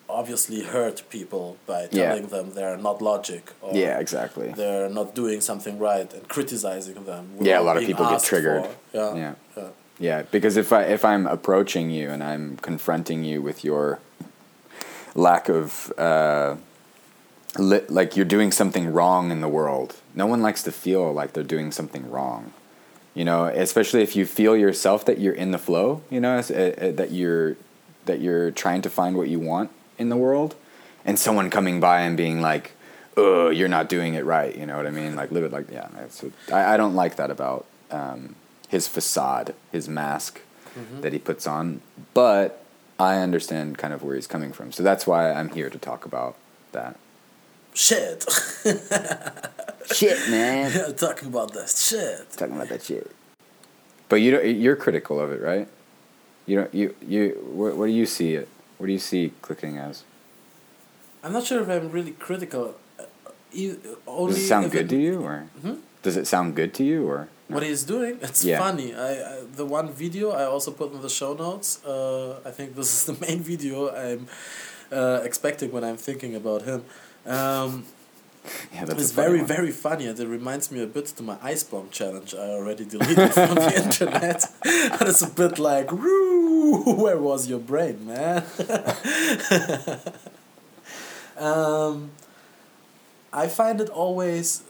obviously 0.10 0.64
hurt 0.64 1.04
people 1.10 1.58
by 1.66 1.88
Yeah. 1.92 2.10
telling 2.10 2.28
them 2.28 2.52
they're 2.54 2.78
not 2.78 3.02
logic 3.02 3.52
or 3.62 3.74
Yeah, 3.74 4.00
exactly. 4.00 4.50
they're 4.56 4.90
not 4.90 5.16
doing 5.16 5.42
something 5.42 5.80
right 5.80 6.14
and 6.14 6.28
criticizing 6.28 7.06
them. 7.06 7.24
Yeah, 7.40 7.60
a 7.60 7.64
lot 7.64 7.78
of 7.78 7.84
people 7.84 8.06
get 8.10 8.22
triggered. 8.22 8.66
for. 8.66 8.72
Yeah. 8.98 9.16
Yeah. 9.16 9.34
yeah. 9.58 9.64
Yeah, 10.00 10.24
because 10.24 10.58
if 10.58 10.74
I 10.74 10.84
if 10.84 11.06
I'm 11.06 11.26
approaching 11.26 11.90
you 11.90 12.10
and 12.10 12.24
I'm 12.24 12.58
confronting 12.58 13.24
you 13.24 13.42
with 13.42 13.64
your 13.64 14.00
lack 15.14 15.48
of 15.48 15.94
uh, 15.98 16.58
li- 17.58 17.86
like 17.88 18.18
you're 18.18 18.26
doing 18.26 18.52
something 18.52 18.92
wrong 18.92 19.32
in 19.32 19.40
the 19.42 19.48
world, 19.48 19.96
no 20.14 20.26
one 20.26 20.42
likes 20.42 20.64
to 20.64 20.72
feel 20.72 21.14
like 21.14 21.34
they're 21.34 21.44
doing 21.44 21.72
something 21.72 22.10
wrong. 22.10 22.52
You 23.14 23.24
know, 23.24 23.46
especially 23.46 24.02
if 24.02 24.16
you 24.18 24.26
feel 24.26 24.58
yourself 24.58 25.06
that 25.06 25.20
you're 25.20 25.34
in 25.34 25.52
the 25.52 25.58
flow. 25.58 26.02
You 26.10 26.20
know, 26.20 26.38
uh, 26.38 26.54
uh, 26.54 26.92
that 26.92 27.12
you're 27.12 27.56
that 28.06 28.20
you're 28.20 28.52
trying 28.52 28.82
to 28.82 28.90
find 28.90 29.16
what 29.16 29.30
you 29.30 29.40
want 29.40 29.72
in 29.98 30.10
the 30.10 30.18
world, 30.18 30.56
and 31.06 31.18
someone 31.18 31.50
coming 31.50 31.80
by 31.80 32.02
and 32.02 32.18
being 32.18 32.42
like, 32.42 32.74
"Oh, 33.16 33.50
you're 33.50 33.70
not 33.70 33.88
doing 33.88 34.16
it 34.16 34.26
right." 34.26 34.54
You 34.54 34.66
know 34.66 34.76
what 34.76 34.88
I 34.88 34.92
mean? 34.92 35.16
Like 35.16 35.32
live 35.32 35.46
it 35.46 35.54
like 35.54 35.72
yeah. 35.72 35.88
What, 35.88 36.34
I 36.52 36.74
I 36.74 36.78
don't 36.78 36.96
like 36.96 37.16
that 37.16 37.32
about 37.32 37.66
um, 37.92 38.36
his 38.68 38.88
facade, 38.88 39.54
his 39.72 39.88
mask 39.88 40.42
that 41.02 41.14
he 41.14 41.20
puts 41.20 41.48
on. 41.48 41.82
But 42.14 42.62
I 43.00 43.18
understand 43.18 43.78
kind 43.78 43.94
of 43.94 44.04
where 44.04 44.16
he's 44.16 44.28
coming 44.28 44.52
from, 44.52 44.72
so 44.72 44.84
that's 44.84 45.06
why 45.08 45.32
I'm 45.32 45.50
here 45.50 45.70
to 45.70 45.78
talk 45.78 46.06
about 46.06 46.36
that. 46.74 46.98
Shit. 47.74 48.26
Shit, 49.94 50.30
man. 50.30 50.72
Talking 50.98 51.28
about 51.28 51.54
that 51.54 51.70
shit. 51.70 52.32
Talking 52.32 52.56
about 52.56 52.70
that 52.70 52.82
shit. 52.84 53.12
But 54.10 54.16
you 54.18 54.32
don't, 54.32 54.46
you're 54.48 54.76
critical 54.76 55.20
of 55.20 55.32
it, 55.32 55.42
right? 55.42 55.68
You 56.48 56.56
don't. 56.62 56.74
You 56.74 56.96
you. 57.08 57.30
What, 57.54 57.76
what 57.78 57.86
do 57.88 57.92
you 57.92 58.06
see 58.08 58.34
it? 58.34 58.48
What 58.78 58.88
do 58.88 58.94
you 58.94 59.00
see 59.00 59.34
clicking 59.42 59.78
as? 59.78 60.04
I'm 61.24 61.34
not 61.34 61.44
sure 61.46 61.62
if 61.62 61.70
I'm 61.70 61.92
really 61.92 62.12
critical. 62.12 62.76
uh, 63.00 63.04
e- 63.54 63.76
Only 64.08 64.34
Does 64.34 64.44
it 64.44 64.48
sound 64.48 64.72
good 64.72 64.86
it- 64.86 64.90
to 64.90 64.98
you, 64.98 65.22
or 65.22 65.48
Hmm? 65.62 65.74
does 66.02 66.18
it 66.18 66.26
sound 66.28 66.56
good 66.56 66.74
to 66.76 66.84
you, 66.84 67.08
or? 67.08 67.28
What 67.48 67.64
he's 67.64 67.84
doing, 67.84 68.18
it's 68.22 68.44
Yeah. 68.44 68.60
funny. 68.60 68.94
I, 68.96 69.12
I 69.12 69.42
the 69.56 69.66
one 69.66 69.90
video 69.94 70.32
I 70.32 70.46
also 70.46 70.72
put 70.72 70.94
in 70.94 71.02
the 71.02 71.10
show 71.10 71.34
notes. 71.34 71.84
Uh, 71.86 72.40
I 72.46 72.52
think 72.52 72.76
this 72.76 72.90
is 72.94 73.06
the 73.12 73.26
main 73.26 73.40
video 73.42 73.90
I'm 73.94 74.28
uh, 74.92 75.22
expecting 75.24 75.72
when 75.72 75.84
I'm 75.84 75.98
thinking 75.98 76.36
about 76.36 76.64
him. 76.64 76.84
Um, 77.26 77.86
yeah, 78.74 78.86
that's 78.86 79.02
it's 79.02 79.12
very 79.12 79.40
one. 79.40 79.48
very 79.48 79.72
funny 79.72 80.06
and 80.06 80.20
it 80.20 80.28
reminds 80.28 80.72
me 80.72 80.80
a 80.84 80.86
bit 80.88 81.08
to 81.18 81.24
my 81.24 81.36
ice 81.42 81.64
bomb 81.64 81.90
challenge 81.90 82.36
I 82.36 82.48
already 82.58 82.86
deleted 82.86 83.32
from 83.40 83.56
the 83.56 83.74
internet. 83.84 84.46
and 84.64 85.02
it's 85.10 85.24
a 85.24 85.30
bit 85.30 85.58
like, 85.58 85.90
where 85.92 87.18
was 87.18 87.48
your 87.48 87.58
brain, 87.60 88.06
man? 88.06 88.44
um, 91.38 92.12
I 93.34 93.48
find 93.48 93.82
it 93.82 93.90
always 93.90 94.62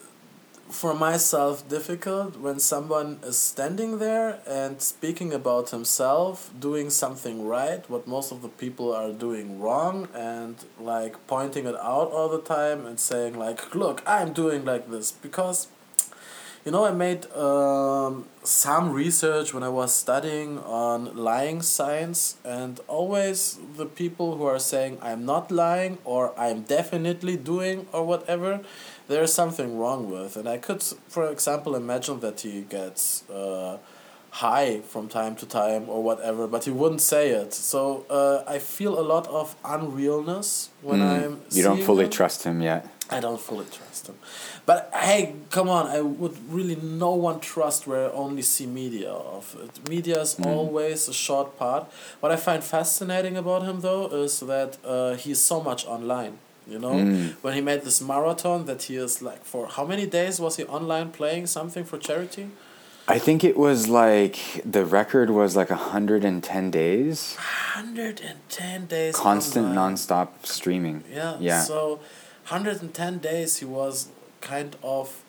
for 0.69 0.95
myself 0.95 1.67
difficult 1.69 2.38
when 2.38 2.60
someone 2.60 3.19
is 3.24 3.38
standing 3.38 4.00
there 4.00 4.39
and 4.48 4.81
speaking 4.81 5.31
about 5.31 5.69
himself 5.69 6.51
doing 6.60 6.89
something 6.89 7.45
right 7.45 7.88
what 7.89 8.07
most 8.07 8.31
of 8.31 8.41
the 8.41 8.50
people 8.50 8.93
are 8.93 9.12
doing 9.12 9.60
wrong 9.60 10.07
and 10.15 10.65
like 10.79 11.15
pointing 11.27 11.65
it 11.67 11.75
out 11.75 12.12
all 12.12 12.29
the 12.29 12.41
time 12.41 12.86
and 12.86 13.00
saying 13.00 13.38
like 13.38 13.75
look 13.75 14.01
i'm 14.07 14.34
doing 14.34 14.65
like 14.65 14.89
this. 14.89 15.12
Because 15.12 15.67
you 16.65 16.72
know 16.72 16.84
i 16.84 16.91
made 16.91 17.31
um, 17.34 18.25
some 18.43 18.91
research 18.91 19.53
when 19.53 19.62
i 19.62 19.69
was 19.69 19.95
studying 19.95 20.57
on 20.60 21.15
lying 21.15 21.62
science 21.62 22.38
and 22.43 22.79
always 22.88 23.60
the 23.77 23.86
people 23.86 24.36
who 24.36 24.45
are 24.45 24.57
saying 24.57 24.98
i'm 25.01 25.24
not 25.25 25.51
lying 25.51 26.00
or 26.03 26.38
i'm 26.39 26.63
definitely 26.63 27.38
doing 27.38 27.86
or 27.93 28.03
whatever 28.03 28.62
there's 29.08 29.34
something 29.34 29.78
wrong 29.78 30.10
with 30.10 30.36
and 30.36 30.48
i 30.50 30.58
could 30.58 30.82
for 31.08 31.30
example 31.32 31.76
imagine 31.76 32.20
that 32.22 32.42
he 32.42 32.62
gets 32.62 33.24
uh, 33.30 33.78
high 34.32 34.82
from 34.82 35.08
time 35.08 35.36
to 35.36 35.46
time 35.46 35.88
or 35.88 36.04
whatever 36.04 36.48
but 36.48 36.64
he 36.66 36.72
wouldn't 36.72 37.02
say 37.02 37.30
it 37.30 37.54
so 37.54 38.06
uh, 38.10 38.44
i 38.48 38.58
feel 38.60 39.00
a 39.00 39.06
lot 39.14 39.28
of 39.28 39.56
unrealness 39.64 40.70
when 40.82 41.00
Mm, 41.00 41.10
i'm 41.26 41.42
you 41.52 41.64
don't 41.64 41.82
fully 41.84 42.06
him. 42.06 42.12
trust 42.12 42.44
him 42.44 42.62
yet. 42.62 42.86
I 43.08 43.20
don't 43.20 43.40
fully 43.40 43.66
trust 43.66 44.08
him. 44.10 44.16
But 44.66 44.90
hey, 44.92 45.36
come 45.52 45.70
on, 45.70 45.86
I 45.86 46.02
would 46.02 46.36
really 46.52 46.76
no 46.76 47.12
one 47.14 47.40
trust 47.40 47.86
where 47.86 48.08
I 48.10 48.12
only 48.12 48.42
see 48.42 48.66
media 48.66 49.12
of 49.12 49.56
it. 49.64 49.88
Media 49.88 50.22
is 50.22 50.34
Mm. 50.36 50.48
always 50.48 51.08
a 51.08 51.14
short 51.14 51.56
part. 51.56 51.84
What 52.20 52.32
I 52.32 52.36
find 52.48 52.64
fascinating 52.64 53.38
about 53.38 53.62
him 53.70 53.82
though 53.82 54.08
is 54.24 54.40
that 54.40 54.72
uh, 54.84 55.14
he's 55.24 55.40
so 55.40 55.62
much 55.62 55.86
online. 55.86 56.40
You 56.67 56.79
know, 56.79 56.93
Mm. 56.93 57.36
when 57.43 57.53
he 57.53 57.62
made 57.62 57.81
this 57.84 58.01
marathon, 58.01 58.65
that 58.65 58.84
he 58.84 58.95
is 58.95 59.22
like 59.22 59.43
for 59.45 59.67
how 59.67 59.86
many 59.86 60.05
days 60.07 60.39
was 60.39 60.55
he 60.57 60.63
online 60.65 61.12
playing 61.12 61.45
something 61.48 61.84
for 61.86 61.98
charity? 62.00 62.48
I 63.07 63.19
think 63.19 63.43
it 63.43 63.55
was 63.55 63.88
like 63.88 64.36
the 64.65 64.84
record 64.84 65.29
was 65.29 65.55
like 65.55 65.69
hundred 65.69 66.25
and 66.25 66.43
ten 66.43 66.72
days, 66.72 67.36
Hundred 67.38 68.19
and 68.29 68.39
ten 68.50 68.88
days. 68.88 69.15
constant 69.15 69.67
online. 69.67 69.93
nonstop 69.95 70.29
streaming. 70.43 71.03
Yeah. 71.13 71.38
Yeah. 71.39 71.62
So, 71.62 72.00
hundred 72.45 72.81
and 72.81 72.91
ten 72.93 73.19
days 73.19 73.57
he 73.57 73.65
was 73.65 74.07
kind 74.41 74.75
of 74.81 75.22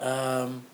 um, 0.00 0.64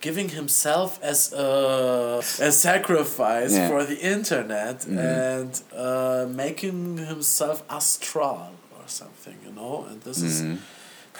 giving 0.00 0.28
himself 0.30 0.98
as 1.02 1.32
a, 1.32 2.18
a 2.40 2.50
sacrifice 2.50 3.52
Yeah. 3.54 3.68
for 3.68 3.84
the 3.84 3.98
internet 4.00 4.80
Mhm. 4.80 4.98
and 4.98 5.62
uh, 5.76 6.26
making 6.28 6.98
himself 6.98 7.62
astral 7.70 8.50
something, 8.92 9.36
you 9.46 9.52
know. 9.52 9.74
And 9.88 10.02
this 10.02 10.18
is 10.22 10.42
Mhm. 10.42 10.58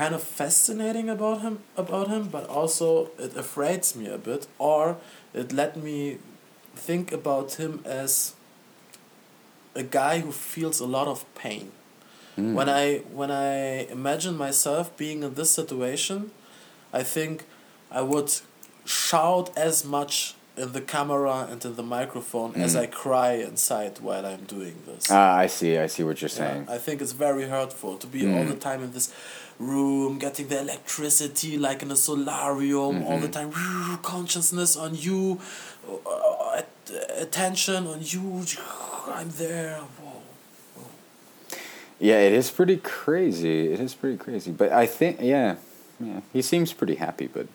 kind 0.00 0.14
of 0.14 0.22
fascinating 0.22 1.08
about 1.10 1.40
him 1.44 1.56
about 1.76 2.08
him, 2.14 2.28
but 2.36 2.44
also 2.58 3.10
it 3.18 3.32
afraids 3.36 3.94
me 3.96 4.06
a 4.08 4.18
bit, 4.18 4.46
or 4.58 4.96
it 5.34 5.52
let 5.52 5.76
me 5.76 6.18
think 6.86 7.12
about 7.12 7.48
him 7.62 7.72
as 7.84 8.32
a 9.74 9.82
guy 9.82 10.20
who 10.20 10.32
feels 10.32 10.80
a 10.80 10.86
lot 10.86 11.08
of 11.08 11.24
pain. 11.34 11.72
Mm. 12.38 12.54
When 12.54 12.68
I 12.68 12.98
when 13.12 13.30
I 13.30 13.86
imagine 13.90 14.36
myself 14.36 14.84
being 14.96 15.22
in 15.22 15.34
this 15.34 15.50
situation, 15.50 16.30
I 16.92 17.02
think 17.02 17.44
I 17.90 18.02
would 18.02 18.30
shout 18.84 19.50
as 19.56 19.84
much 19.84 20.34
in 20.56 20.72
the 20.72 20.80
camera 20.82 21.48
and 21.50 21.64
in 21.64 21.76
the 21.76 21.82
microphone 21.82 22.54
as 22.56 22.74
Mm. 22.74 22.80
I 22.80 22.86
cry 22.86 23.32
inside 23.50 23.98
while 24.00 24.26
I'm 24.26 24.44
doing 24.44 24.76
this. 24.86 25.10
Ah, 25.10 25.36
I 25.36 25.46
see. 25.46 25.78
I 25.78 25.86
see 25.86 26.02
what 26.04 26.20
you're 26.20 26.28
Yeah, 26.28 26.36
saying. 26.44 26.66
I 26.68 26.78
think 26.78 27.00
it's 27.00 27.12
very 27.12 27.48
hurtful 27.48 27.96
to 27.98 28.06
be 28.06 28.20
all 28.26 28.44
Mm. 28.44 28.48
the 28.48 28.56
time 28.68 28.82
in 28.82 28.92
this 28.92 29.08
room, 29.58 30.18
getting 30.18 30.48
the 30.48 30.60
electricity 30.60 31.56
like 31.56 31.82
in 31.82 31.90
a 31.90 31.96
solarium, 31.96 33.02
all 33.04 33.18
the 33.18 33.28
Mhm. 33.28 33.32
time, 33.38 33.98
consciousness 34.02 34.76
on 34.76 34.94
you, 34.94 35.40
uh, 35.88 36.62
attention 37.18 37.86
on 37.86 38.00
you. 38.02 38.44
I'm 39.18 39.30
there. 39.30 39.78
Whoa. 40.00 40.20
Yeah, 41.98 42.18
it 42.18 42.32
is 42.32 42.50
pretty 42.50 42.76
crazy. 42.78 43.72
It 43.72 43.80
is 43.80 43.94
pretty 43.94 44.16
crazy. 44.18 44.50
But 44.50 44.72
I 44.72 44.86
think, 44.86 45.18
yeah, 45.20 45.56
yeah, 46.00 46.20
he 46.32 46.42
seems 46.42 46.72
pretty 46.72 46.96
happy. 46.96 47.26
But 47.28 47.46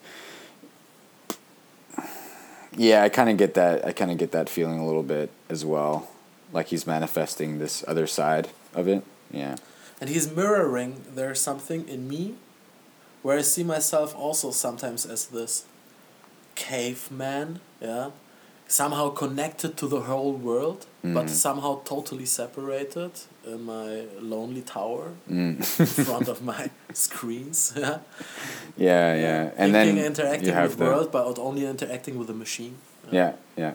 yeah, 2.77 3.03
I 3.03 3.09
kind 3.09 3.29
of 3.29 3.37
get 3.37 3.53
that. 3.55 3.85
I 3.85 3.91
kind 3.91 4.11
of 4.11 4.17
get 4.17 4.31
that 4.31 4.49
feeling 4.49 4.79
a 4.79 4.85
little 4.85 5.03
bit 5.03 5.29
as 5.49 5.65
well, 5.65 6.09
like 6.53 6.67
he's 6.67 6.85
manifesting 6.87 7.59
this 7.59 7.83
other 7.87 8.07
side 8.07 8.49
of 8.73 8.87
it. 8.87 9.03
Yeah. 9.31 9.55
And 9.99 10.09
he's 10.09 10.31
mirroring 10.31 11.03
there's 11.15 11.41
something 11.41 11.87
in 11.89 12.07
me 12.07 12.35
where 13.23 13.37
I 13.39 13.41
see 13.41 13.63
myself 13.63 14.15
also 14.15 14.51
sometimes 14.51 15.05
as 15.05 15.25
this 15.25 15.65
caveman, 16.55 17.59
yeah, 17.81 18.11
somehow 18.67 19.09
connected 19.09 19.77
to 19.77 19.87
the 19.87 20.01
whole 20.01 20.33
world, 20.33 20.85
but 21.03 21.25
Mhm. 21.25 21.29
somehow 21.29 21.81
totally 21.83 22.25
separated 22.25 23.11
in 23.53 23.61
my 23.63 23.89
lonely 24.21 24.61
tower 24.61 25.05
Mm. 25.29 25.57
in 25.79 26.05
front 26.05 26.27
of 26.27 26.41
my 26.41 26.69
screens. 26.93 27.73
Yeah, 27.77 27.99
yeah, 28.77 29.13
yeah, 29.15 29.41
and 29.57 29.73
Thinking, 29.73 29.95
then 29.95 30.05
interacting 30.11 30.47
you 30.49 30.53
have 30.53 30.69
with 30.69 30.77
the 30.79 30.85
world, 30.85 31.11
but 31.11 31.39
only 31.39 31.65
interacting 31.65 32.15
with 32.19 32.27
the 32.27 32.33
machine. 32.45 32.75
Yeah, 33.11 33.31
yeah, 33.57 33.73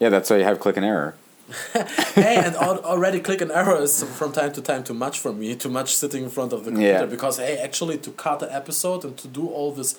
yeah. 0.00 0.08
That's 0.10 0.28
why 0.30 0.38
you 0.38 0.44
have 0.44 0.58
click 0.58 0.76
and 0.76 0.84
error. 0.84 1.14
hey, 2.14 2.36
and 2.46 2.54
al- 2.56 2.84
already 2.84 3.20
click 3.20 3.40
and 3.40 3.50
error 3.52 3.80
is 3.82 4.02
from 4.18 4.32
time 4.32 4.52
to 4.52 4.60
time 4.62 4.82
too 4.84 4.94
much 4.94 5.18
for 5.20 5.32
me. 5.32 5.54
Too 5.54 5.68
much 5.70 5.94
sitting 5.94 6.22
in 6.24 6.30
front 6.30 6.52
of 6.52 6.60
the 6.64 6.70
computer 6.72 7.04
Yeah. 7.06 7.16
because 7.16 7.38
hey, 7.38 7.58
actually 7.58 7.98
to 7.98 8.10
cut 8.26 8.42
an 8.42 8.50
episode 8.50 9.04
and 9.04 9.16
to 9.18 9.28
do 9.28 9.44
all 9.56 9.70
this 9.72 9.90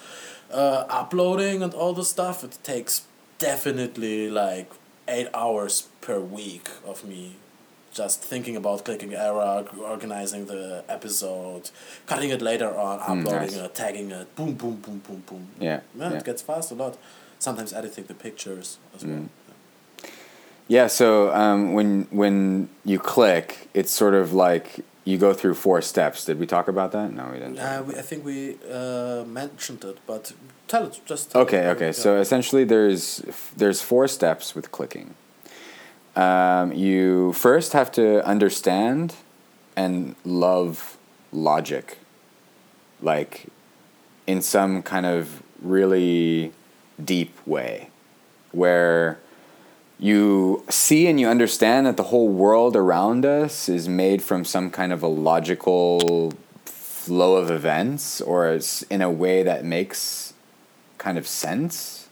uh, 0.52 0.86
uploading 1.02 1.62
and 1.64 1.74
all 1.74 1.94
this 1.94 2.10
stuff, 2.10 2.44
it 2.44 2.58
takes 2.64 2.94
definitely 3.40 4.30
like 4.30 4.70
eight 5.08 5.28
hours 5.34 5.88
per 6.02 6.20
week 6.20 6.68
of 6.86 7.04
me 7.06 7.36
just 7.94 8.22
thinking 8.24 8.56
about 8.56 8.86
clicking 8.86 9.14
error, 9.14 9.66
organizing 9.80 10.46
the 10.46 10.84
episode, 10.88 11.70
cutting 12.08 12.30
it 12.30 12.42
later 12.42 12.74
on, 12.78 13.00
uploading 13.00 13.56
nice. 13.56 13.56
it, 13.56 13.76
tagging 13.76 14.12
it, 14.12 14.36
boom, 14.36 14.54
boom, 14.54 14.76
boom, 14.78 15.00
boom, 15.00 15.24
boom. 15.26 15.48
Yeah, 15.60 15.82
Yeah, 15.96 16.12
yeah. 16.12 16.18
it 16.18 16.24
gets 16.26 16.42
fast 16.42 16.72
a 16.72 16.76
lot. 16.76 16.98
Sometimes 17.40 17.74
editing 17.74 18.06
the 18.06 18.14
pictures 18.14 18.78
as 18.96 19.04
well. 19.04 19.28
Yeah, 20.68 20.88
so 20.88 21.34
um, 21.34 21.74
when 21.74 22.08
when 22.12 22.70
you 22.86 22.98
click, 23.00 23.68
it's 23.74 23.92
sort 23.92 24.14
of 24.14 24.32
like 24.32 24.86
you 25.04 25.18
go 25.18 25.34
through 25.34 25.56
four 25.56 25.82
steps. 25.82 26.24
Did 26.26 26.40
we 26.40 26.46
talk 26.46 26.68
about 26.68 26.92
that? 26.92 27.12
No, 27.12 27.26
we 27.32 27.40
didn't. 27.40 27.58
Uh, 27.60 27.84
we, 27.86 27.96
I 27.96 28.02
think 28.02 28.24
we 28.24 28.58
uh, 28.72 29.24
mentioned 29.26 29.84
it, 29.84 29.98
but 30.06 30.32
tell 30.68 30.86
it 30.86 31.02
just. 31.06 31.36
Okay, 31.36 31.68
okay. 31.70 31.92
So 31.92 32.20
essentially, 32.22 32.64
there's 32.64 33.22
there's 33.58 33.82
four 33.82 34.08
steps 34.08 34.56
with 34.56 34.72
clicking. 34.72 35.16
Um, 36.16 36.74
you 36.74 37.32
first 37.34 37.72
have 37.74 37.92
to 37.94 38.26
understand 38.26 39.16
and 39.78 40.16
love 40.26 40.98
logic, 41.32 41.98
like 43.02 43.48
in 44.28 44.42
some 44.42 44.84
kind 44.84 45.06
of 45.06 45.42
really 45.62 46.52
deep 47.04 47.36
way, 47.48 47.90
where 48.52 49.20
you 50.00 50.66
see 50.70 51.08
and 51.08 51.20
you 51.20 51.30
understand 51.30 51.86
that 51.86 51.96
the 51.96 52.04
whole 52.04 52.28
world 52.28 52.76
around 52.76 53.26
us 53.26 53.70
is 53.70 53.88
made 53.88 54.22
from 54.22 54.44
some 54.44 54.70
kind 54.70 54.92
of 54.92 55.02
a 55.02 55.08
logical 55.08 56.34
flow 56.66 57.38
of 57.38 57.50
events, 57.50 58.20
or 58.20 58.50
it's 58.50 58.82
in 58.84 59.02
a 59.02 59.10
way 59.10 59.44
that 59.44 59.64
makes 59.64 60.34
kind 60.98 61.18
of 61.18 61.26
sense. 61.26 62.10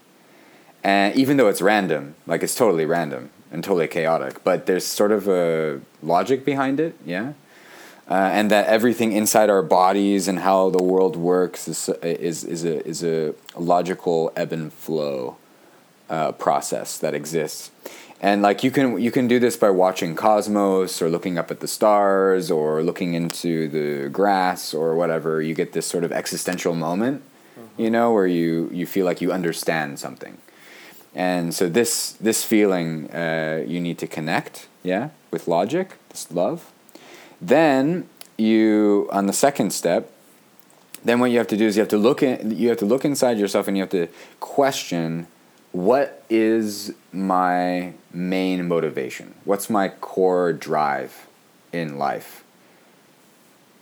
And 0.84 1.14
even 1.18 1.36
though 1.36 1.50
it's 1.50 1.62
random, 1.62 2.16
like 2.26 2.44
it's 2.44 2.56
totally 2.56 2.86
random 2.86 3.32
and 3.52 3.64
totally 3.64 3.88
chaotic, 3.88 4.44
but 4.44 4.66
there's 4.66 4.86
sort 4.86 5.12
of 5.12 5.28
a 5.28 5.82
logic 6.04 6.46
behind 6.46 6.80
it, 6.80 6.96
yeah. 7.06 7.34
Uh, 8.10 8.30
and 8.34 8.50
that 8.50 8.66
everything 8.66 9.12
inside 9.12 9.52
our 9.52 9.62
bodies 9.62 10.28
and 10.28 10.40
how 10.40 10.70
the 10.72 10.82
world 10.82 11.16
works 11.16 11.68
is 11.68 11.90
is 12.02 12.44
is 12.44 12.66
a 12.66 12.88
is 12.88 13.04
a 13.04 13.36
logical 13.56 14.32
ebb 14.36 14.52
and 14.52 14.74
flow 14.74 15.38
uh, 16.10 16.32
process 16.32 16.98
that 16.98 17.14
exists. 17.14 17.70
And 18.22 18.42
like 18.42 18.64
you 18.64 18.72
can 18.72 19.00
you 19.00 19.12
can 19.12 19.28
do 19.28 19.40
this 19.40 19.56
by 19.56 19.70
watching 19.70 20.16
Cosmos 20.16 21.02
or 21.02 21.10
looking 21.10 21.38
up 21.38 21.52
at 21.52 21.60
the 21.60 21.68
stars 21.68 22.52
or 22.52 22.82
looking 22.84 23.14
into 23.14 23.70
the 23.70 24.10
grass 24.10 24.74
or 24.74 24.96
whatever. 24.96 25.42
You 25.42 25.54
get 25.54 25.74
this 25.74 25.86
sort 25.86 26.04
of 26.04 26.12
existential 26.12 26.74
moment, 26.74 27.22
you 27.78 27.90
know, 27.90 28.12
where 28.12 28.28
you 28.28 28.70
you 28.74 28.86
feel 28.86 29.06
like 29.06 29.22
you 29.22 29.32
understand 29.32 30.00
something. 30.00 30.38
And 31.16 31.54
so 31.54 31.68
this 31.68 32.14
this 32.14 32.44
feeling 32.44 33.10
uh, 33.12 33.64
you 33.66 33.80
need 33.80 33.98
to 34.00 34.08
connect, 34.08 34.68
yeah, 34.84 35.10
with 35.32 35.48
logic, 35.48 35.96
this 36.10 36.32
love. 36.32 36.72
Then 37.42 38.08
you 38.38 39.10
on 39.12 39.26
the 39.26 39.34
second 39.34 39.72
step, 39.72 40.12
then 41.04 41.20
what 41.20 41.32
you 41.32 41.38
have 41.38 41.48
to 41.48 41.58
do 41.58 41.66
is 41.66 41.76
you 41.76 41.82
have 41.82 41.90
to 41.90 41.98
look 41.98 42.22
in, 42.22 42.58
you 42.58 42.70
have 42.70 42.78
to 42.80 42.86
look 42.86 43.06
inside 43.06 43.38
yourself 43.38 43.68
and 43.68 43.76
you 43.76 43.84
have 43.84 43.92
to 43.92 44.08
question 44.40 45.28
what 45.72 46.24
is 46.30 46.94
my 47.14 47.94
main 48.12 48.68
motivation? 48.68 49.36
What's 49.46 49.70
my 49.70 49.90
core 49.90 50.52
drive 50.52 51.28
in 51.72 51.98
life? 51.98 52.44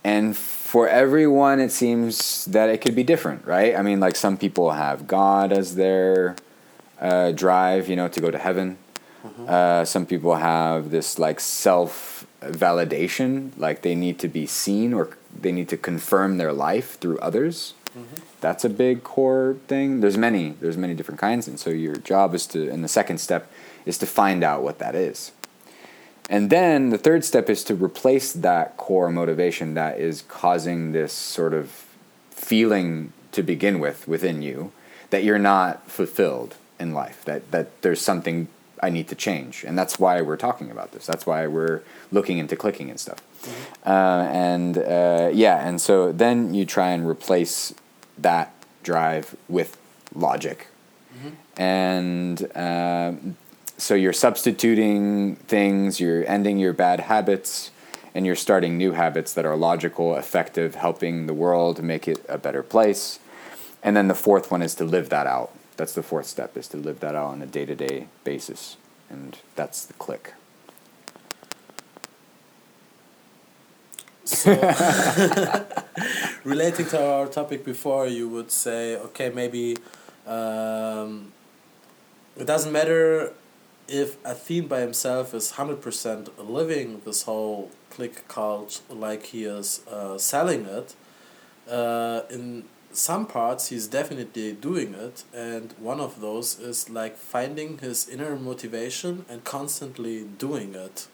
And 0.03 0.35
for 0.35 0.87
everyone, 0.87 1.59
it 1.59 1.71
seems 1.71 2.45
that 2.45 2.69
it 2.69 2.79
could 2.79 2.95
be 2.95 3.03
different, 3.03 3.45
right? 3.45 3.75
I 3.75 3.81
mean, 3.81 3.99
like 3.99 4.15
some 4.15 4.37
people 4.37 4.71
have 4.71 5.07
God 5.07 5.51
as 5.51 5.75
their 5.75 6.35
uh, 6.99 7.31
drive, 7.31 7.87
you 7.89 7.95
know, 7.95 8.07
to 8.07 8.19
go 8.19 8.31
to 8.31 8.37
heaven. 8.37 8.77
Uh, 9.47 9.83
some 9.83 10.05
people 10.05 10.35
have 10.35 10.89
this 10.89 11.19
like 11.19 11.39
self 11.39 12.25
validation, 12.41 13.51
like 13.57 13.81
they 13.81 13.95
need 13.95 14.19
to 14.19 14.27
be 14.27 14.45
seen 14.45 14.93
or 14.93 15.17
they 15.37 15.51
need 15.51 15.69
to 15.69 15.77
confirm 15.77 16.37
their 16.37 16.53
life 16.53 16.97
through 16.99 17.17
others. 17.19 17.73
That's 18.41 18.63
a 18.63 18.69
big 18.69 19.03
core 19.03 19.57
thing. 19.67 20.01
There's 20.01 20.17
many, 20.17 20.51
there's 20.61 20.77
many 20.77 20.93
different 20.93 21.19
kinds, 21.19 21.47
and 21.47 21.59
so 21.59 21.71
your 21.71 21.95
job 21.95 22.35
is 22.35 22.45
to, 22.47 22.69
and 22.69 22.83
the 22.83 22.87
second 22.87 23.17
step 23.17 23.51
is 23.85 23.97
to 23.97 24.05
find 24.05 24.43
out 24.43 24.61
what 24.61 24.77
that 24.79 24.93
is. 24.93 25.31
And 26.29 26.49
then 26.49 26.89
the 26.89 26.97
third 26.97 27.23
step 27.25 27.49
is 27.49 27.63
to 27.65 27.75
replace 27.75 28.33
that 28.33 28.77
core 28.77 29.09
motivation 29.09 29.73
that 29.73 29.99
is 29.99 30.23
causing 30.27 30.91
this 30.91 31.11
sort 31.13 31.53
of 31.53 31.85
feeling 32.29 33.13
to 33.31 33.41
begin 33.41 33.79
with 33.79 34.07
within 34.07 34.41
you 34.41 34.71
that 35.09 35.23
you're 35.23 35.39
not 35.39 35.89
fulfilled 35.89 36.55
in 36.79 36.93
life, 36.93 37.23
that, 37.25 37.51
that 37.51 37.81
there's 37.81 38.01
something 38.01 38.47
I 38.81 38.89
need 38.89 39.07
to 39.07 39.15
change. 39.15 39.63
And 39.63 39.77
that's 39.77 39.99
why 39.99 40.21
we're 40.21 40.37
talking 40.37 40.69
about 40.71 40.91
this. 40.91 41.05
That's 41.05 41.25
why 41.25 41.47
we're 41.47 41.81
looking 42.11 42.37
into 42.37 42.55
clicking 42.55 42.89
and 42.89 42.99
stuff. 42.99 43.21
Uh, 43.85 44.27
and 44.31 44.77
uh, 44.77 45.29
yeah, 45.33 45.67
and 45.67 45.81
so 45.81 46.11
then 46.11 46.53
you 46.53 46.65
try 46.65 46.89
and 46.91 47.07
replace 47.07 47.73
that 48.17 48.53
drive 48.83 49.35
with 49.47 49.77
logic. 50.13 50.67
And 51.57 52.55
um 52.55 53.37
so 53.77 53.93
you're 53.93 54.13
substituting 54.13 55.35
things, 55.47 55.99
you're 55.99 56.27
ending 56.27 56.57
your 56.57 56.73
bad 56.73 56.99
habits, 57.01 57.69
and 58.15 58.25
you're 58.25 58.35
starting 58.35 58.77
new 58.77 58.93
habits 58.93 59.33
that 59.33 59.45
are 59.45 59.55
logical, 59.55 60.15
effective, 60.15 60.73
helping 60.75 61.27
the 61.27 61.33
world 61.33 61.83
make 61.83 62.07
it 62.07 62.25
a 62.27 62.39
better 62.39 62.63
place. 62.63 63.19
And 63.83 63.95
then 63.95 64.07
the 64.07 64.15
fourth 64.15 64.49
one 64.49 64.63
is 64.63 64.73
to 64.75 64.83
live 64.83 65.09
that 65.09 65.27
out. 65.27 65.51
That's 65.77 65.93
the 65.93 66.03
fourth 66.03 66.25
step 66.25 66.57
is 66.57 66.67
to 66.69 66.77
live 66.77 66.99
that 67.01 67.15
out 67.15 67.27
on 67.27 67.41
a 67.41 67.45
day-to-day 67.45 68.07
basis. 68.23 68.77
And 69.09 69.37
that's 69.55 69.85
the 69.85 69.93
click. 69.93 70.33
So, 74.25 74.51
relating 76.43 76.87
to 76.87 77.01
our 77.01 77.27
topic 77.27 77.63
before, 77.63 78.07
you 78.07 78.27
would 78.27 78.51
say, 78.51 78.97
okay, 78.97 79.29
maybe 79.29 79.77
um, 80.25 81.31
it 82.35 82.45
doesn't 82.45 82.73
matter 82.73 83.31
if 83.87 84.17
Athene 84.25 84.67
by 84.67 84.81
himself 84.81 85.33
is 85.33 85.53
100% 85.53 86.29
living 86.37 87.01
this 87.05 87.23
whole 87.23 87.71
click 87.89 88.27
cult 88.27 88.81
like 88.89 89.27
he 89.27 89.45
is 89.45 89.81
uh, 89.87 90.17
selling 90.17 90.65
it. 90.65 90.95
Uh, 91.69 92.21
in 92.29 92.65
some 92.97 93.27
parts, 93.27 93.67
he's 93.67 93.87
definitely 93.87 94.53
doing 94.53 94.95
it, 94.95 95.23
and 95.31 95.73
one 95.77 95.99
of 95.99 96.19
those 96.19 96.59
is 96.59 96.89
like 96.89 97.15
finding 97.15 97.77
his 97.77 98.09
inner 98.09 98.35
motivation 98.35 99.23
and 99.29 99.43
constantly 99.43 100.23
doing 100.23 100.73
it 100.73 101.07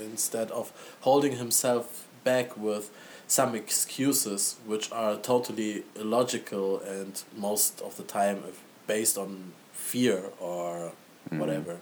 instead 0.00 0.50
of 0.50 0.72
holding 1.02 1.36
himself 1.36 2.08
back 2.24 2.56
with 2.56 2.90
some 3.26 3.54
excuses 3.54 4.56
which 4.64 4.90
are 4.90 5.16
totally 5.16 5.84
illogical 5.96 6.80
and 6.80 7.22
most 7.36 7.82
of 7.82 7.98
the 7.98 8.02
time 8.02 8.42
based 8.86 9.18
on 9.18 9.52
fear 9.72 10.30
or 10.40 10.92
hmm. 11.28 11.38
whatever. 11.38 11.76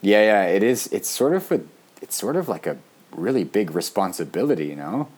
Yeah, 0.00 0.22
yeah, 0.22 0.44
it 0.44 0.62
is. 0.62 0.86
It's 0.86 1.08
sort 1.08 1.34
of 1.34 1.52
a, 1.52 1.60
it's 2.00 2.16
sort 2.16 2.36
of 2.36 2.48
like 2.48 2.66
a 2.66 2.78
really 3.14 3.44
big 3.44 3.72
responsibility, 3.72 4.68
you 4.68 4.76
know. 4.76 5.08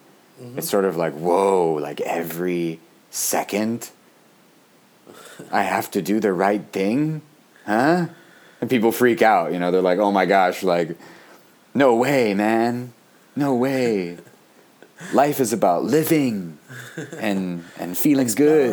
Mm-hmm. 0.43 0.59
It's 0.59 0.69
sort 0.69 0.85
of 0.85 0.97
like 0.97 1.13
whoa, 1.13 1.75
like 1.75 2.01
every 2.01 2.81
second, 3.15 3.91
I 5.51 5.63
have 5.63 5.91
to 5.93 6.03
do 6.03 6.21
the 6.21 6.33
right 6.33 6.65
thing, 6.73 7.23
huh? 7.65 8.07
And 8.61 8.71
people 8.71 8.93
freak 8.93 9.23
out, 9.23 9.53
you 9.53 9.59
know. 9.59 9.71
They're 9.71 9.83
like, 9.83 9.99
oh 9.99 10.11
my 10.11 10.27
gosh, 10.27 10.63
like, 10.63 10.97
no 11.75 11.95
way, 11.95 12.35
man, 12.35 12.93
no 13.37 13.55
way. 13.55 14.19
Life 15.13 15.41
is 15.41 15.53
about 15.53 15.85
living, 15.85 16.59
and 17.19 17.65
and 17.79 17.97
feeling 17.97 18.29
good. 18.29 18.71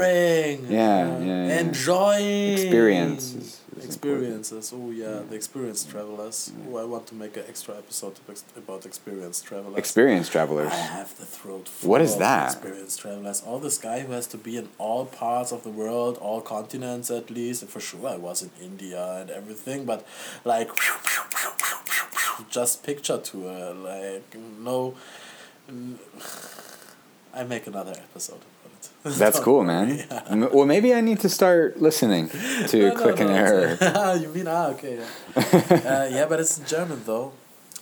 Yeah, 0.70 1.08
uh, 1.08 1.20
yeah, 1.20 1.26
yeah. 1.26 1.60
enjoying 1.60 2.54
Experience 2.54 3.61
is- 3.72 3.78
is 3.80 3.86
experiences. 3.86 4.74
Oh 4.76 4.92
yeah, 4.92 5.22
the 5.30 5.36
experienced 5.36 5.90
travelers. 5.90 6.52
Oh, 6.70 6.78
I 6.78 6.84
want 6.84 7.08
to 7.08 7.16
make 7.16 7.38
an 7.38 7.44
extra 7.48 7.78
episode 7.78 8.16
about 8.58 8.86
experienced 8.86 9.46
travelers. 9.46 9.78
Experienced 9.78 10.32
travelers. 10.32 10.72
I 10.72 10.76
have 10.76 11.18
the 11.18 11.26
throat 11.26 11.68
full 11.70 11.90
What 11.90 12.02
is 12.02 12.14
of 12.14 12.20
that? 12.20 12.52
Experienced 12.54 13.00
travelers. 13.00 13.42
All 13.46 13.60
this 13.60 13.78
guy 13.78 14.02
who 14.02 14.12
has 14.14 14.28
to 14.28 14.38
be 14.38 14.58
in 14.58 14.70
all 14.78 15.06
parts 15.06 15.52
of 15.52 15.64
the 15.64 15.70
world, 15.70 16.18
all 16.18 16.42
continents 16.42 17.10
at 17.10 17.30
least. 17.30 17.66
For 17.68 17.80
sure, 17.80 18.08
I 18.10 18.18
was 18.18 18.42
in 18.44 18.52
India 18.62 19.04
and 19.20 19.30
everything, 19.30 19.86
but 19.86 20.06
like, 20.44 20.70
just 22.50 22.84
picture 22.84 23.18
tour, 23.18 23.50
uh, 23.52 23.74
like 23.74 24.36
no. 24.60 24.96
I 27.34 27.44
make 27.44 27.66
another 27.68 27.92
episode 27.94 28.42
That's 29.04 29.40
cool, 29.40 29.64
man. 29.64 29.98
Yeah. 29.98 30.46
Well, 30.54 30.66
maybe 30.66 30.94
I 30.94 31.02
need 31.02 31.20
to 31.22 31.30
start 31.30 31.82
listening 31.82 32.30
to 32.68 32.78
No, 32.80 32.90
no, 32.90 32.96
Click 32.96 33.20
and 33.20 33.30
no, 33.30 33.36
Error. 33.36 34.16
you 34.22 34.28
mean 34.30 34.48
ah 34.48 34.68
okay 34.74 34.98
yeah. 35.00 35.06
uh, 35.36 36.08
yeah, 36.18 36.26
but 36.30 36.40
it's 36.40 36.58
in 36.60 36.66
German 36.66 37.02
though. 37.06 37.32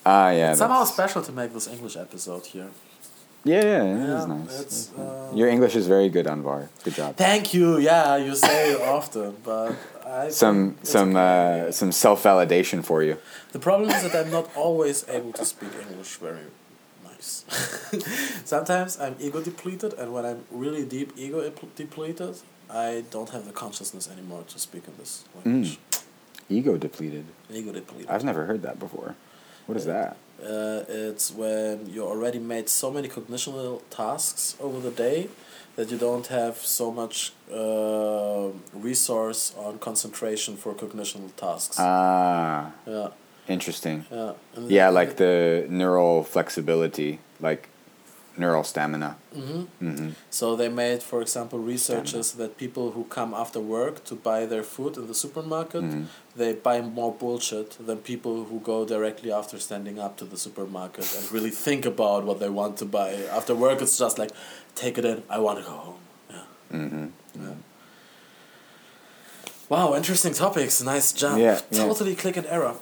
Ah, 0.05 0.29
yeah. 0.31 0.51
It's 0.51 0.59
somehow 0.59 0.85
special 0.85 1.21
to 1.21 1.31
make 1.31 1.51
this 1.53 1.67
English 1.67 1.97
episode 1.97 2.45
here. 2.45 2.69
Yeah, 3.43 3.61
yeah, 3.63 3.83
it 3.83 4.07
Yeah, 4.07 4.19
is 4.19 4.27
nice. 4.27 4.59
it's, 4.61 4.91
uh, 4.97 5.31
Your 5.33 5.47
English 5.47 5.75
is 5.75 5.87
very 5.87 6.09
good, 6.09 6.25
Anwar. 6.25 6.67
Good 6.83 6.95
job. 6.95 7.15
Thank 7.15 7.53
you. 7.53 7.77
Yeah, 7.79 8.17
you 8.17 8.35
say 8.35 8.71
it 8.73 8.81
often, 8.81 9.35
but 9.43 9.75
I 10.05 10.29
Some 10.29 10.75
some 10.83 11.15
uh, 11.15 11.71
some 11.71 11.91
self 11.91 12.23
validation 12.23 12.83
for 12.83 13.03
you. 13.03 13.15
The 13.51 13.59
problem 13.59 13.89
is 13.91 14.01
that 14.03 14.13
I'm 14.15 14.31
not 14.31 14.47
always 14.55 15.05
able 15.07 15.31
to 15.33 15.45
speak 15.45 15.71
English 15.89 16.15
very 16.17 16.47
nice. 17.19 17.45
Sometimes 18.45 18.99
I'm 18.99 19.15
ego 19.19 19.41
depleted, 19.41 19.93
and 19.93 20.13
when 20.13 20.25
I'm 20.25 20.45
really 20.51 20.85
deep 20.85 21.13
ego 21.17 21.51
depleted, 21.75 22.37
I 22.69 23.03
don't 23.11 23.29
have 23.29 23.45
the 23.45 23.51
consciousness 23.51 24.09
anymore 24.09 24.43
to 24.47 24.59
speak 24.59 24.87
in 24.87 24.93
this 24.97 25.25
language. 25.35 25.79
Ego 26.49 26.77
depleted. 26.77 27.25
Ego 27.51 27.71
depleted. 27.71 28.07
Mm. 28.07 28.11
I've 28.11 28.23
never 28.23 28.45
heard 28.45 28.61
that 28.63 28.79
before. 28.79 29.15
What 29.65 29.77
is 29.77 29.85
that? 29.85 30.17
Uh, 30.41 30.83
it's 30.87 31.31
when 31.31 31.89
you 31.89 32.03
already 32.03 32.39
made 32.39 32.69
so 32.69 32.89
many 32.89 33.07
cognitional 33.07 33.81
tasks 33.89 34.55
over 34.59 34.79
the 34.79 34.89
day 34.89 35.27
that 35.75 35.91
you 35.91 35.97
don't 35.97 36.27
have 36.27 36.57
so 36.57 36.91
much 36.91 37.33
uh, 37.53 38.47
resource 38.73 39.53
on 39.57 39.77
concentration 39.79 40.55
for 40.57 40.73
cognitional 40.73 41.33
tasks. 41.35 41.77
Ah, 41.77 42.71
yeah, 42.87 43.09
interesting. 43.49 44.05
yeah. 44.11 44.33
Yeah, 44.67 44.89
like 44.99 45.15
the 45.15 45.65
neural 45.69 46.23
flexibility, 46.23 47.19
like 47.41 47.67
neural 48.37 48.63
stamina. 48.63 49.15
hmm 49.33 49.63
hmm 49.79 50.09
So 50.29 50.55
they 50.55 50.69
made, 50.69 51.01
for 51.03 51.21
example, 51.21 51.59
researches 51.59 52.31
that 52.33 52.51
people 52.57 52.91
who 52.95 53.03
come 53.17 53.33
after 53.33 53.59
work 53.59 53.95
to 54.05 54.15
buy 54.15 54.45
their 54.45 54.63
food 54.63 54.95
in 54.97 55.07
the 55.07 55.13
supermarket, 55.13 55.83
Mhm. 55.83 56.05
they 56.35 56.53
buy 56.53 56.81
more 56.81 57.13
bullshit 57.21 57.69
than 57.87 57.97
people 57.97 58.35
who 58.49 58.57
go 58.71 58.85
directly 58.85 59.31
after 59.39 59.59
standing 59.59 59.97
up 60.05 60.13
to 60.17 60.25
the 60.25 60.37
supermarket 60.37 61.07
and 61.17 61.23
really 61.35 61.51
think 61.51 61.85
about 61.85 62.23
what 62.27 62.37
they 62.39 62.49
want 62.49 62.77
to 62.77 62.85
buy. 62.85 63.09
After 63.37 63.53
work, 63.55 63.81
it's 63.81 63.97
just 64.03 64.17
like, 64.21 64.31
take 64.75 64.95
it 64.99 65.05
in, 65.05 65.17
I 65.29 65.39
want 65.45 65.57
to 65.59 65.65
go 65.71 65.75
home. 65.87 65.99
Yeah. 66.33 66.45
hmm 66.71 67.07
yeah. 67.43 67.55
Wow, 69.69 69.95
interesting 69.95 70.33
topics. 70.33 70.81
Nice 70.81 71.11
job. 71.11 71.37
Yeah, 71.37 71.59
yeah. 71.71 71.85
Totally 71.85 72.15
click 72.15 72.37
and 72.37 72.47
error. 72.47 72.75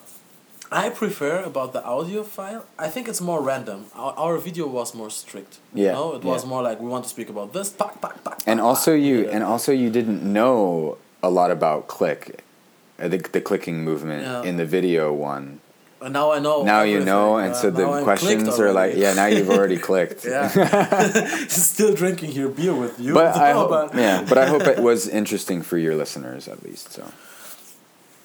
I 0.71 0.89
prefer 0.89 1.43
about 1.43 1.71
the 1.73 1.84
audio 1.84 2.23
file. 2.23 2.65
I 2.77 2.89
think 2.89 3.08
it's 3.08 3.21
more 3.21 3.41
random. 3.41 3.86
Our, 3.95 4.13
our 4.17 4.38
video 4.38 4.67
was 4.67 4.93
more 4.93 5.10
strict. 5.10 5.60
Yeah, 5.73 5.86
You 5.86 5.91
know, 5.93 6.15
it 6.15 6.23
was 6.23 6.43
yeah. 6.43 6.49
more 6.49 6.62
like 6.62 6.82
we 6.82 6.89
want 6.89 7.03
to 7.06 7.10
speak 7.10 7.30
about 7.30 7.53
this. 7.53 7.69
Pack, 7.69 8.01
pack, 8.01 8.21
pack. 8.23 8.39
And 8.45 8.60
also 8.60 8.93
you 8.93 9.17
Yeah. 9.23 9.34
and 9.36 9.43
also 9.43 9.71
you 9.71 9.89
didn't 9.89 10.21
know 10.23 10.97
a 11.23 11.30
lot 11.30 11.51
about 11.51 11.88
click, 11.88 12.43
uh, 12.99 13.08
the 13.08 13.17
the 13.32 13.41
clicking 13.41 13.84
movement 13.84 14.23
Yeah. 14.23 14.43
in 14.49 14.58
the 14.58 14.65
video 14.65 15.13
one. 15.13 15.60
And 16.01 16.13
now 16.13 16.32
I 16.32 16.39
know. 16.39 16.63
now 16.63 16.84
you 16.84 16.99
know, 16.99 17.38
and 17.38 17.53
Yeah, 17.53 17.62
so 17.62 17.71
the 17.71 17.88
I'm 17.88 18.03
questions 18.03 18.60
are 18.60 18.71
like, 18.82 18.93
yeah, 18.95 19.13
now 19.15 19.25
you've 19.27 19.49
already 19.49 19.77
clicked. 19.89 20.25
yeah. 20.25 20.47
Still 21.47 21.93
drinking 21.95 22.32
your 22.34 22.49
beer 22.49 22.73
with 22.75 22.99
you. 22.99 23.13
But 23.13 23.36
I 23.36 23.51
hope, 23.53 23.95
yeah, 23.95 24.21
but 24.30 24.38
I 24.38 24.45
hope 24.45 24.63
it 24.67 24.80
was 24.89 25.08
interesting 25.08 25.63
for 25.63 25.77
your 25.77 25.95
listeners 25.95 26.47
at 26.47 26.60
least. 26.67 26.91
So 26.91 27.03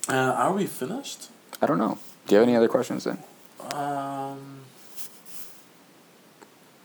Uh, 0.09 0.43
are 0.45 0.53
we 0.53 0.67
finished? 0.67 1.21
I 1.63 1.67
don't 1.67 1.79
know. 1.79 1.97
Do 2.33 2.37
you 2.37 2.41
have 2.41 2.49
any 2.49 2.57
other 2.57 2.69
questions 2.69 3.05
then? 3.05 3.19
Um, 3.61 4.63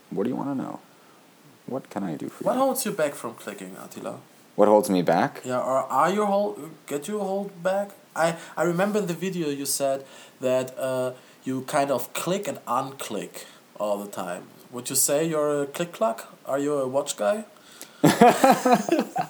What 0.09 0.25
do 0.25 0.29
you 0.29 0.35
want 0.35 0.49
to 0.49 0.55
know? 0.61 0.81
What 1.67 1.89
can 1.89 2.03
I 2.03 2.15
do 2.15 2.27
for 2.27 2.43
what 2.43 2.53
you? 2.53 2.59
What 2.59 2.65
holds 2.65 2.85
you 2.85 2.91
back 2.91 3.15
from 3.15 3.33
clicking, 3.35 3.77
Attila? 3.81 4.19
What 4.57 4.67
holds 4.67 4.89
me 4.89 5.01
back? 5.03 5.41
Yeah, 5.45 5.59
or 5.59 5.77
are 5.89 6.09
you 6.11 6.25
hold 6.25 6.71
get 6.85 7.07
you 7.07 7.19
hold 7.19 7.63
back? 7.63 7.91
I 8.13 8.35
I 8.57 8.63
remember 8.63 8.99
in 8.99 9.07
the 9.07 9.13
video 9.13 9.47
you 9.47 9.65
said 9.65 10.03
that 10.41 10.77
uh, 10.77 11.13
you 11.45 11.61
kind 11.61 11.91
of 11.91 12.11
click 12.11 12.49
and 12.49 12.57
unclick 12.65 13.45
all 13.79 13.97
the 14.03 14.11
time. 14.11 14.43
Would 14.73 14.89
you 14.89 14.97
say 14.97 15.17
you're 15.29 15.61
a 15.63 15.65
click 15.65 15.93
clock? 15.93 16.19
Are 16.45 16.59
you 16.59 16.73
a 16.73 16.87
watch 16.89 17.15
guy? 17.15 17.45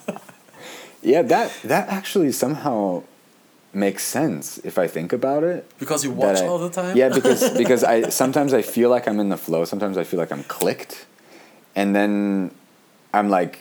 Yeah, 1.04 1.22
that 1.22 1.52
that 1.64 1.90
actually 1.90 2.32
somehow 2.32 3.04
makes 3.78 4.04
sense 4.04 4.58
if 4.64 4.78
I 4.78 4.88
think 4.88 5.14
about 5.14 5.44
it. 5.44 5.64
Because 5.80 6.04
you 6.04 6.12
watch 6.12 6.40
I- 6.42 6.48
all 6.48 6.58
the 6.58 6.70
time. 6.70 6.98
Yeah, 6.98 7.10
because 7.10 7.42
because 7.62 7.84
I 7.84 8.10
sometimes 8.10 8.52
I 8.54 8.62
feel 8.62 8.90
like 8.90 9.08
I'm 9.08 9.20
in 9.20 9.30
the 9.30 9.38
flow. 9.38 9.66
Sometimes 9.66 9.98
I 9.98 10.04
feel 10.04 10.20
like 10.20 10.32
I'm 10.32 10.44
clicked, 10.44 11.06
and 11.76 11.96
then 11.96 12.52
I'm 13.14 13.30
like, 13.30 13.60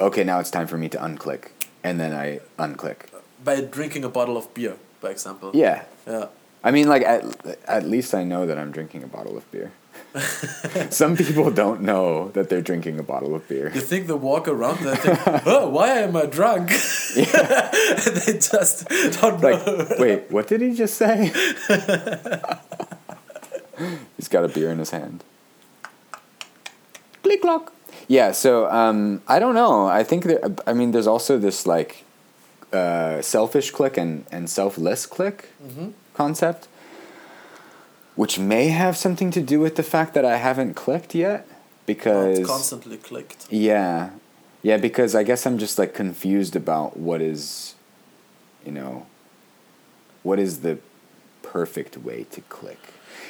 okay, 0.00 0.24
now 0.24 0.38
it's 0.40 0.50
time 0.50 0.66
for 0.66 0.76
me 0.78 0.88
to 0.90 0.98
unclick, 0.98 1.42
and 1.82 1.98
then 1.98 2.12
I 2.12 2.40
unclick. 2.58 2.98
by 3.44 3.60
drinking 3.60 4.04
a 4.04 4.08
bottle 4.08 4.36
of 4.36 4.52
beer, 4.54 4.76
for 5.00 5.10
example. 5.10 5.50
Yeah, 5.54 5.84
Yeah. 6.06 6.26
I 6.64 6.70
mean, 6.72 6.88
like 6.88 7.02
at 7.02 7.22
at 7.68 7.84
least 7.94 8.14
I 8.14 8.24
know 8.24 8.46
that 8.46 8.58
I'm 8.58 8.70
drinking 8.72 9.02
a 9.04 9.06
bottle 9.16 9.36
of 9.36 9.44
beer. 9.52 9.70
Some 10.90 11.16
people 11.16 11.50
don't 11.50 11.82
know 11.82 12.28
that 12.30 12.48
they're 12.48 12.62
drinking 12.62 12.98
a 12.98 13.02
bottle 13.02 13.34
of 13.34 13.46
beer. 13.48 13.70
You 13.74 13.80
think 13.80 14.06
they 14.06 14.14
walk 14.14 14.48
around 14.48 14.78
and 14.86 14.98
think, 14.98 15.18
oh, 15.46 15.68
why 15.68 15.88
am 16.00 16.16
I 16.16 16.26
drunk? 16.26 16.70
and 16.70 17.26
they 18.16 18.38
just 18.38 18.88
don't 19.20 19.40
Like, 19.42 19.66
know. 19.66 19.86
wait, 19.98 20.30
what 20.30 20.46
did 20.48 20.60
he 20.62 20.74
just 20.74 20.94
say? 20.96 21.32
He's 24.16 24.28
got 24.28 24.44
a 24.44 24.48
beer 24.48 24.70
in 24.70 24.78
his 24.78 24.90
hand. 24.90 25.22
Click 27.22 27.42
clock. 27.42 27.72
Yeah, 28.08 28.32
so 28.32 28.70
um, 28.70 29.20
I 29.28 29.38
don't 29.38 29.54
know. 29.54 29.86
I 29.86 30.02
think 30.04 30.24
that 30.24 30.60
I 30.66 30.72
mean, 30.72 30.92
there's 30.92 31.06
also 31.08 31.38
this 31.38 31.66
like 31.66 32.04
uh, 32.72 33.20
selfish 33.20 33.70
click 33.70 33.96
and 33.98 34.24
and 34.30 34.48
selfless 34.48 35.06
click 35.06 35.48
Mhm. 35.62 35.92
concept, 36.14 36.68
which 38.16 38.38
may 38.38 38.68
have 38.68 38.96
something 38.96 39.30
to 39.30 39.40
do 39.42 39.60
with 39.60 39.76
the 39.76 39.82
fact 39.82 40.14
that 40.14 40.24
I 40.24 40.36
haven't 40.38 40.74
clicked 40.74 41.14
yet 41.14 41.46
oh, 41.48 41.54
because 41.86 42.38
It's 42.38 42.48
constantly 42.48 42.96
clicked. 42.96 43.46
yeah. 43.50 44.10
Yeah, 44.62 44.78
because 44.78 45.14
I 45.14 45.22
guess 45.22 45.46
I'm 45.46 45.58
just 45.58 45.78
like 45.78 45.94
confused 45.94 46.56
about 46.56 46.96
what 46.96 47.20
is 47.20 47.74
you 48.64 48.72
know 48.72 49.06
what 50.24 50.40
is 50.40 50.60
the 50.60 50.78
perfect 51.42 51.96
way 51.98 52.24
to 52.32 52.40
click. 52.42 52.80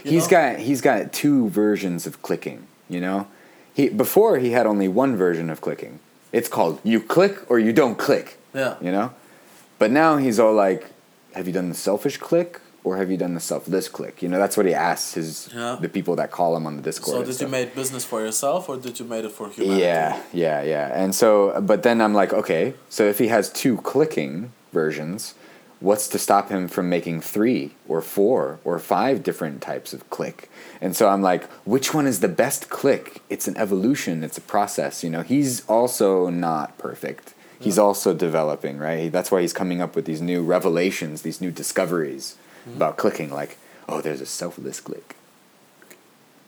You 0.05 0.13
He's 0.13 0.25
know- 0.25 0.31
got 0.31 0.59
he's 0.61 0.81
got 0.81 1.13
two 1.13 1.49
versions 1.51 2.07
of 2.07 2.23
clicking, 2.23 2.67
you 2.89 3.01
know? 3.01 3.27
He 3.75 3.91
before 3.91 4.39
he 4.39 4.53
had 4.53 4.67
only 4.67 4.89
one 4.89 5.15
version 5.17 5.51
of 5.51 5.61
clicking. 5.61 5.99
It's 6.33 6.49
called 6.49 6.81
you 6.85 7.01
click 7.01 7.51
or 7.51 7.59
you 7.59 7.73
don't 7.75 7.99
click, 7.99 8.39
Yeah. 8.55 8.77
you 8.81 8.91
know? 8.91 9.13
But 9.79 9.91
now 9.91 10.17
he's 10.17 10.39
all 10.41 10.55
like 10.55 10.87
have 11.35 11.47
you 11.47 11.53
done 11.53 11.69
the 11.69 11.75
selfish 11.75 12.17
click 12.17 12.61
or 12.87 12.97
have 12.99 13.11
you 13.11 13.17
done 13.17 13.35
the 13.35 13.41
selfless 13.41 13.89
click? 13.89 14.23
You 14.23 14.29
know, 14.29 14.39
that's 14.39 14.57
what 14.57 14.65
he 14.65 14.73
asks 14.73 15.15
his 15.15 15.49
Yeah. 15.53 15.77
the 15.81 15.89
people 15.89 16.15
that 16.21 16.31
call 16.31 16.57
him 16.57 16.67
on 16.69 16.77
the 16.77 16.83
Discord. 16.83 17.17
So 17.17 17.25
did 17.33 17.41
you 17.41 17.49
make 17.49 17.75
business 17.75 18.05
for 18.05 18.21
yourself 18.21 18.69
or 18.69 18.77
did 18.77 19.01
you 19.01 19.05
made 19.05 19.25
it 19.25 19.33
for 19.33 19.49
humanity? 19.49 19.83
Yeah, 19.83 20.23
yeah, 20.33 20.63
yeah. 20.63 21.03
And 21.03 21.13
so, 21.13 21.61
but 21.61 21.83
then 21.83 22.01
I'm 22.01 22.15
like, 22.15 22.33
okay, 22.33 22.75
so 22.89 23.03
if 23.03 23.19
he 23.19 23.27
has 23.27 23.51
two 23.51 23.79
clicking 23.79 24.53
versions, 24.73 25.35
what's 25.81 26.07
to 26.15 26.19
stop 26.27 26.49
him 26.49 26.69
from 26.69 26.89
making 26.89 27.23
three 27.23 27.73
or 27.89 28.01
four 28.01 28.61
or 28.63 28.79
five 28.79 29.25
different 29.25 29.63
types 29.63 29.93
of 29.93 30.09
click? 30.09 30.49
And 30.81 30.95
so 30.95 31.09
I'm 31.09 31.23
like, 31.23 31.43
which 31.65 31.93
one 31.93 32.07
is 32.07 32.21
the 32.21 32.29
best 32.45 32.71
click? 32.71 33.21
It's 33.29 33.49
an 33.49 33.57
evolution, 33.57 34.23
it's 34.23 34.39
a 34.39 34.47
process. 34.55 35.03
You 35.03 35.11
know, 35.11 35.23
he's 35.23 35.67
also 35.67 36.31
not 36.31 36.79
perfect. 36.79 37.35
He's 37.59 37.79
also 37.79 38.15
developing, 38.15 38.79
right? 38.79 39.11
That's 39.11 39.33
why 39.33 39.41
he's 39.41 39.55
coming 39.55 39.81
up 39.81 39.97
with 39.97 40.05
these 40.05 40.21
new 40.21 40.45
revelations, 40.45 41.23
these 41.23 41.41
new 41.41 41.51
discoveries 41.51 42.37
about 42.75 42.97
clicking. 42.97 43.31
Like, 43.31 43.59
oh, 43.89 44.01
there's 44.01 44.21
a 44.21 44.27
selfless 44.27 44.81
click. 44.81 45.17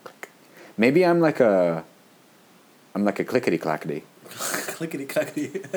Click. 0.03 0.29
Maybe 0.77 1.05
I'm 1.05 1.19
like 1.19 1.39
a, 1.39 1.83
I'm 2.95 3.05
like 3.05 3.19
a 3.19 3.23
clickety 3.23 3.57
clackety. 3.57 4.03
Clickety 4.29 5.05
clackety. 5.05 5.61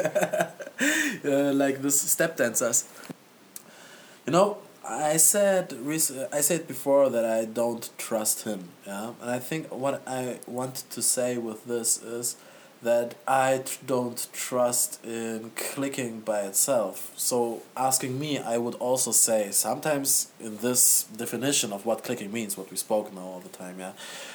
uh, 1.24 1.52
like 1.52 1.82
this 1.82 2.00
step 2.00 2.36
dancers. 2.36 2.88
You 4.26 4.32
know, 4.32 4.58
I 4.84 5.16
said 5.16 5.74
I 6.32 6.40
said 6.40 6.66
before 6.66 7.08
that 7.10 7.24
I 7.24 7.44
don't 7.44 7.88
trust 7.98 8.44
him. 8.44 8.68
Yeah, 8.86 9.12
and 9.20 9.30
I 9.30 9.38
think 9.38 9.72
what 9.72 10.02
I 10.06 10.38
want 10.46 10.84
to 10.90 11.02
say 11.02 11.38
with 11.38 11.64
this 11.66 12.02
is 12.02 12.36
that 12.82 13.14
I 13.28 13.58
tr- 13.64 13.78
don't 13.86 14.26
trust 14.32 15.04
in 15.04 15.52
clicking 15.54 16.20
by 16.20 16.40
itself. 16.40 17.12
So 17.16 17.62
asking 17.76 18.18
me, 18.18 18.38
I 18.38 18.58
would 18.58 18.74
also 18.74 19.12
say 19.12 19.50
sometimes 19.52 20.28
in 20.40 20.56
this 20.58 21.04
definition 21.16 21.72
of 21.72 21.86
what 21.86 22.02
clicking 22.02 22.32
means, 22.32 22.56
what 22.56 22.70
we 22.70 22.76
spoke 22.76 23.12
now 23.14 23.20
all 23.22 23.40
the 23.40 23.48
time. 23.50 23.78
Yeah, 23.78 23.92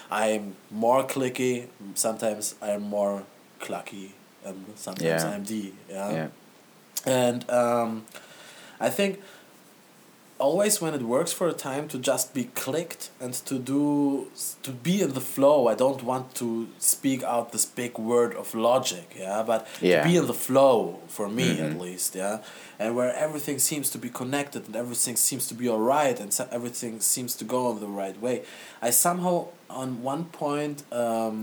I'm 0.10 0.56
more 0.72 1.04
clicky. 1.04 1.68
Sometimes 1.96 2.56
I'm 2.62 2.84
more 2.84 3.24
clucky, 3.60 4.12
and 4.46 4.66
sometimes 4.76 5.24
Yeah. 5.24 5.30
I'm 5.30 5.44
D. 5.44 5.74
Yeah. 5.90 6.28
and 7.06 7.50
um, 7.50 8.06
I 8.80 8.90
think 8.90 9.20
always 10.40 10.80
when 10.82 10.94
it 10.94 11.02
works 11.02 11.32
for 11.34 11.48
a 11.48 11.54
time 11.54 11.88
to 11.88 11.98
just 11.98 12.34
be 12.34 12.44
clicked 12.64 13.10
and 13.20 13.34
to 13.50 13.58
do 13.58 14.28
to 14.62 14.72
be 14.72 15.02
in 15.02 15.14
the 15.14 15.22
flow 15.22 15.68
i 15.68 15.76
don't 15.76 16.04
want 16.04 16.36
to 16.36 16.68
speak 16.78 17.24
out 17.24 17.52
this 17.52 17.66
big 17.66 17.98
word 17.98 18.36
of 18.36 18.54
logic 18.54 19.08
yeah 19.18 19.42
but 19.52 19.66
Yeah. 19.82 20.04
to 20.04 20.10
be 20.10 20.16
in 20.16 20.28
the 20.28 20.40
flow 20.48 21.00
for 21.08 21.28
me 21.28 21.48
Mhm. 21.58 21.66
at 21.72 21.80
least 21.80 22.16
yeah 22.16 22.38
and 22.80 22.96
where 22.96 23.12
everything 23.26 23.58
seems 23.60 23.90
to 23.90 23.98
be 23.98 24.10
connected 24.10 24.62
and 24.68 24.76
everything 24.76 25.16
seems 25.18 25.48
to 25.48 25.56
be 25.56 25.68
all 25.68 25.80
right 25.98 26.20
and 26.20 26.32
so 26.32 26.48
everything 26.52 27.00
seems 27.00 27.34
to 27.36 27.44
go 27.46 27.72
in 27.72 27.80
the 27.80 27.94
right 28.04 28.18
way 28.22 28.44
i 28.88 28.90
somehow 28.92 29.36
on 29.70 29.90
one 30.04 30.24
point 30.26 30.78
um, 30.92 31.38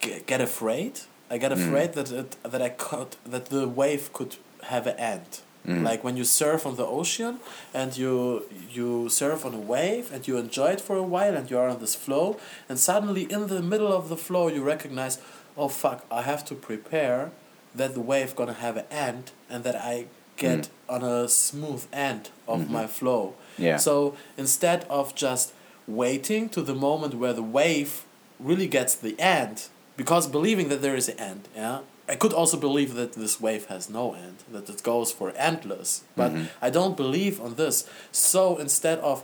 get, 0.00 0.26
get 0.26 0.40
afraid 0.40 0.92
i 1.30 1.38
get 1.38 1.52
Mm. 1.52 1.60
afraid 1.68 1.92
that 1.92 2.10
it 2.10 2.30
that 2.52 2.62
i 2.62 2.70
could 2.86 3.10
that 3.34 3.44
the 3.46 3.68
wave 3.68 4.12
could 4.12 4.32
have 4.72 4.86
an 4.92 4.96
end 4.98 5.30
Mm. 5.66 5.82
like 5.90 6.02
when 6.02 6.16
you 6.16 6.24
surf 6.24 6.64
on 6.64 6.76
the 6.76 6.86
ocean 6.86 7.38
and 7.74 7.94
you 7.94 8.44
you 8.76 9.08
surf 9.10 9.44
on 9.44 9.52
a 9.54 9.58
wave 9.74 10.10
and 10.12 10.26
you 10.26 10.38
enjoy 10.38 10.68
it 10.76 10.80
for 10.80 10.96
a 10.96 11.02
while 11.14 11.36
and 11.36 11.50
you 11.50 11.58
are 11.58 11.68
on 11.68 11.80
this 11.80 11.94
flow 11.94 12.38
and 12.68 12.78
suddenly 12.78 13.24
in 13.36 13.46
the 13.48 13.60
middle 13.60 13.92
of 13.92 14.08
the 14.08 14.16
flow 14.16 14.48
you 14.48 14.62
recognize 14.62 15.18
oh 15.58 15.68
fuck 15.68 15.98
i 16.10 16.22
have 16.22 16.42
to 16.46 16.54
prepare 16.54 17.30
that 17.74 17.92
the 17.92 18.00
wave 18.00 18.34
gonna 18.34 18.54
have 18.66 18.76
an 18.78 18.86
end 18.90 19.24
and 19.50 19.62
that 19.64 19.76
i 19.76 20.06
get 20.38 20.70
on 20.88 21.02
a 21.04 21.28
smooth 21.28 21.84
end 21.92 22.30
of 22.48 22.70
my 22.70 22.86
flow 22.86 23.34
Yeah. 23.58 23.76
so 23.76 24.16
instead 24.38 24.80
of 24.88 25.14
just 25.14 25.52
waiting 25.86 26.48
to 26.50 26.62
the 26.62 26.74
moment 26.74 27.12
where 27.14 27.34
the 27.34 27.42
wave 27.42 28.04
really 28.38 28.66
gets 28.66 28.94
the 28.94 29.14
end 29.20 29.56
because 29.96 30.26
believing 30.26 30.68
that 30.70 30.80
there 30.80 30.96
is 30.96 31.08
an 31.10 31.18
end 31.18 31.42
yeah 31.54 31.80
i 32.12 32.14
could 32.20 32.32
also 32.40 32.56
believe 32.66 32.90
that 33.00 33.12
this 33.14 33.34
wave 33.46 33.64
has 33.74 33.82
no 34.00 34.04
end 34.26 34.38
that 34.54 34.68
it 34.68 34.82
goes 34.82 35.08
for 35.18 35.28
endless 35.50 35.90
but 36.20 36.32
i 36.66 36.68
don't 36.76 36.96
believe 37.04 37.40
on 37.46 37.52
this 37.62 37.76
so 38.12 38.42
instead 38.64 38.98
of 39.10 39.16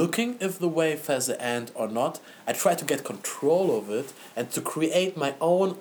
looking 0.00 0.30
if 0.46 0.58
the 0.58 0.68
wave 0.80 1.06
has 1.06 1.28
an 1.28 1.40
end 1.40 1.66
or 1.74 1.88
not 2.00 2.14
i 2.48 2.52
try 2.52 2.74
to 2.74 2.84
get 2.92 3.04
control 3.12 3.66
of 3.78 3.84
it 4.00 4.08
and 4.36 4.50
to 4.50 4.60
create 4.60 5.16
my 5.16 5.32
own 5.40 5.76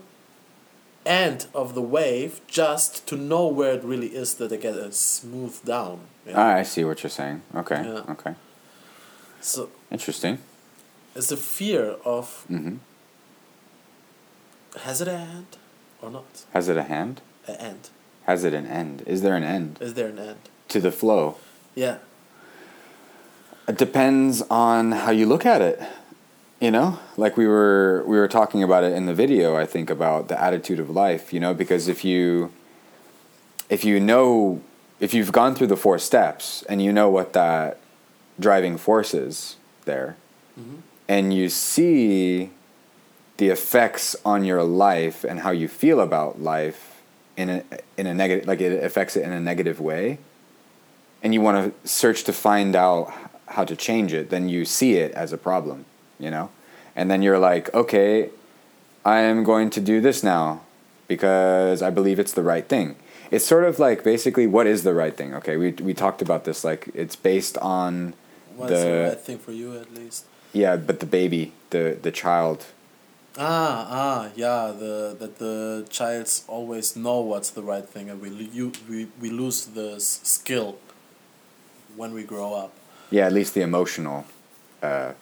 end 1.05 1.39
of 1.61 1.73
the 1.77 1.81
wave 1.97 2.39
just 2.47 3.05
to 3.09 3.15
know 3.17 3.45
where 3.47 3.73
it 3.77 3.83
really 3.83 4.11
is 4.23 4.29
that 4.35 4.51
i 4.51 4.55
get 4.67 4.75
a 4.75 4.91
smooth 4.91 5.55
down 5.65 5.99
yeah? 6.25 6.33
Ah, 6.37 6.53
I 6.61 6.63
see 6.63 6.85
what 6.85 7.03
you're 7.03 7.09
saying. 7.21 7.41
Okay. 7.53 7.81
Yeah. 7.83 8.11
Okay. 8.13 8.33
so 9.41 9.69
Interesting. 9.91 10.37
it's 11.15 11.31
a 11.31 11.37
fear 11.37 11.85
of 12.05 12.45
hmm 12.47 12.75
has 14.85 15.01
it 15.01 15.07
an 15.07 15.21
end 15.39 15.57
or 16.03 16.11
not 16.11 16.45
Has 16.53 16.67
it 16.69 16.77
a 16.77 16.83
hand? 16.83 17.21
an 17.47 17.55
end 17.55 17.89
Has 18.25 18.43
it 18.43 18.53
an 18.53 18.67
end? 18.67 19.03
Is 19.05 19.21
there 19.21 19.35
an 19.35 19.43
end 19.43 19.77
is 19.81 19.93
there 19.93 20.09
an 20.09 20.19
end 20.19 20.41
to 20.69 20.79
the 20.79 20.91
flow? 20.91 21.37
yeah 21.75 21.97
It 23.67 23.77
depends 23.77 24.41
on 24.49 24.91
how 24.91 25.11
you 25.11 25.25
look 25.25 25.45
at 25.45 25.61
it. 25.61 25.81
You 26.59 26.71
know, 26.71 26.99
like 27.17 27.35
we 27.35 27.45
were 27.47 28.03
we 28.05 28.17
were 28.17 28.29
talking 28.29 28.61
about 28.63 28.83
it 28.83 28.93
in 28.93 29.05
the 29.05 29.13
video. 29.13 29.55
I 29.63 29.65
think 29.65 29.89
about 29.89 30.27
the 30.29 30.37
attitude 30.41 30.79
of 30.79 30.89
life. 30.89 31.33
You 31.33 31.39
know, 31.43 31.53
because 31.53 31.87
if 31.89 32.05
you 32.05 32.51
if 33.69 33.83
you 33.83 33.99
know 33.99 34.61
if 34.99 35.13
you've 35.13 35.33
gone 35.33 35.55
through 35.55 35.67
the 35.67 35.77
four 35.85 35.99
steps 35.99 36.63
and 36.69 36.81
you 36.81 36.93
know 36.93 37.09
what 37.09 37.33
that 37.33 37.79
driving 38.39 38.77
force 38.77 39.13
is 39.13 39.57
there, 39.83 40.15
mm-hmm. 40.57 40.77
and 41.07 41.33
you 41.33 41.49
see 41.49 42.51
the 43.37 43.49
effects 43.49 44.15
on 44.23 44.43
your 44.43 44.63
life 44.63 45.23
and 45.23 45.39
how 45.39 45.51
you 45.51 45.67
feel 45.67 45.99
about 45.99 46.41
life 46.41 47.01
in 47.35 47.49
a 47.49 47.63
in 47.97 48.05
a 48.05 48.13
negative 48.13 48.47
like 48.47 48.61
it 48.61 48.83
affects 48.83 49.15
it 49.15 49.23
in 49.23 49.31
a 49.31 49.39
negative 49.39 49.79
way. 49.79 50.19
And 51.23 51.33
you 51.33 51.41
want 51.41 51.57
to 51.83 51.89
search 51.89 52.25
to 52.25 52.33
find 52.33 52.75
out 52.75 53.13
how 53.47 53.63
to 53.63 53.75
change 53.75 54.13
it 54.13 54.29
then 54.29 54.49
you 54.49 54.65
see 54.65 54.95
it 54.95 55.11
as 55.11 55.31
a 55.31 55.37
problem 55.37 55.85
you 56.19 56.31
know? 56.31 56.49
And 56.95 57.09
then 57.09 57.21
you're 57.21 57.39
like 57.39 57.73
okay 57.73 58.29
i 59.05 59.19
am 59.19 59.43
going 59.43 59.69
to 59.69 59.81
do 59.81 59.99
this 59.99 60.23
now 60.23 60.61
because 61.07 61.81
i 61.81 61.89
believe 61.89 62.19
it's 62.19 62.33
the 62.33 62.43
right 62.43 62.67
thing. 62.67 62.95
It's 63.31 63.45
sort 63.45 63.63
of 63.63 63.79
like 63.79 64.03
basically 64.03 64.47
what 64.47 64.67
is 64.67 64.83
the 64.83 64.93
right 64.93 65.15
thing? 65.15 65.33
Okay 65.35 65.57
we 65.57 65.71
we 65.71 65.93
talked 65.93 66.21
about 66.21 66.45
this 66.45 66.63
like 66.63 66.89
it's 66.93 67.15
based 67.15 67.57
on 67.57 68.13
what's 68.55 68.71
the, 68.71 68.77
the 68.77 69.07
right 69.09 69.19
thing 69.19 69.39
for 69.39 69.51
you 69.51 69.77
at 69.77 69.93
least. 69.93 70.25
Yeah 70.53 70.75
but 70.77 70.99
the 70.99 71.05
baby 71.05 71.53
the 71.71 71.97
the 72.01 72.11
child 72.11 72.65
ah 73.37 73.87
ah 73.89 74.29
yeah 74.35 74.71
the 74.71 75.15
that 75.19 75.39
the 75.39 75.85
childs 75.89 76.43
always 76.47 76.95
know 76.95 77.19
what's 77.19 77.49
the 77.49 77.63
right 77.63 77.87
thing 77.89 78.09
and 78.09 78.21
we 78.21 78.29
lo- 78.29 78.49
you, 78.53 78.71
we, 78.89 79.07
we 79.19 79.29
lose 79.31 79.65
this 79.67 80.19
skill 80.23 80.77
when 81.95 82.13
we 82.13 82.23
grow 82.23 82.53
up 82.53 82.71
yeah 83.09 83.25
at 83.25 83.33
least 83.33 83.53
the 83.55 83.61
emotional 83.61 84.25
uh 84.83 85.13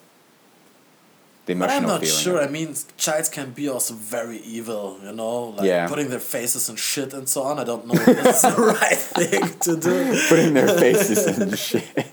the 1.46 1.54
but 1.54 1.70
emotional 1.70 1.78
i'm 1.80 1.86
not 1.88 2.00
feeling 2.00 2.18
sure 2.22 2.36
of 2.38 2.42
i 2.42 2.44
it. 2.44 2.52
mean 2.52 2.74
childs 2.98 3.28
can 3.28 3.50
be 3.52 3.66
also 3.68 3.94
very 3.94 4.38
evil 4.38 4.98
you 5.02 5.12
know 5.12 5.44
like 5.56 5.66
Yeah. 5.66 5.88
putting 5.88 6.08
their 6.10 6.20
faces 6.20 6.68
and 6.68 6.78
shit 6.78 7.12
and 7.14 7.26
so 7.28 7.42
on 7.42 7.58
i 7.58 7.64
don't 7.64 7.86
know 7.86 7.94
if 7.94 8.04
that's 8.04 8.42
the 8.42 8.54
right 8.80 8.98
thing 8.98 9.58
to 9.60 9.76
do 9.76 10.18
putting 10.28 10.52
their 10.54 10.68
faces 10.68 11.38
in 11.38 11.56
shit. 11.68 12.11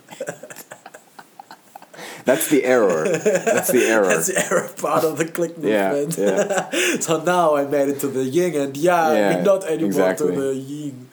That's 2.30 2.48
the 2.50 2.63
error. 2.63 3.04
That's 3.10 3.72
the 3.72 3.86
error. 3.86 4.08
That's 4.08 4.28
the 4.28 4.39
error 4.46 4.70
part 4.78 5.04
of 5.04 5.18
the 5.18 5.26
click 5.26 5.58
movement. 5.58 6.18
yeah. 6.18 6.70
so 7.00 7.24
now 7.24 7.56
I 7.56 7.65
made 7.65 7.89
it 7.89 8.00
to 8.02 8.08
the 8.08 8.24
yin 8.24 8.56
and 8.56 8.78
yang, 8.78 9.15
Yeah, 9.15 9.42
not 9.52 9.63
anymore 9.65 9.88
exactly. 9.88 10.36
to 10.36 10.42
the 10.42 10.56
yin. 10.56 11.08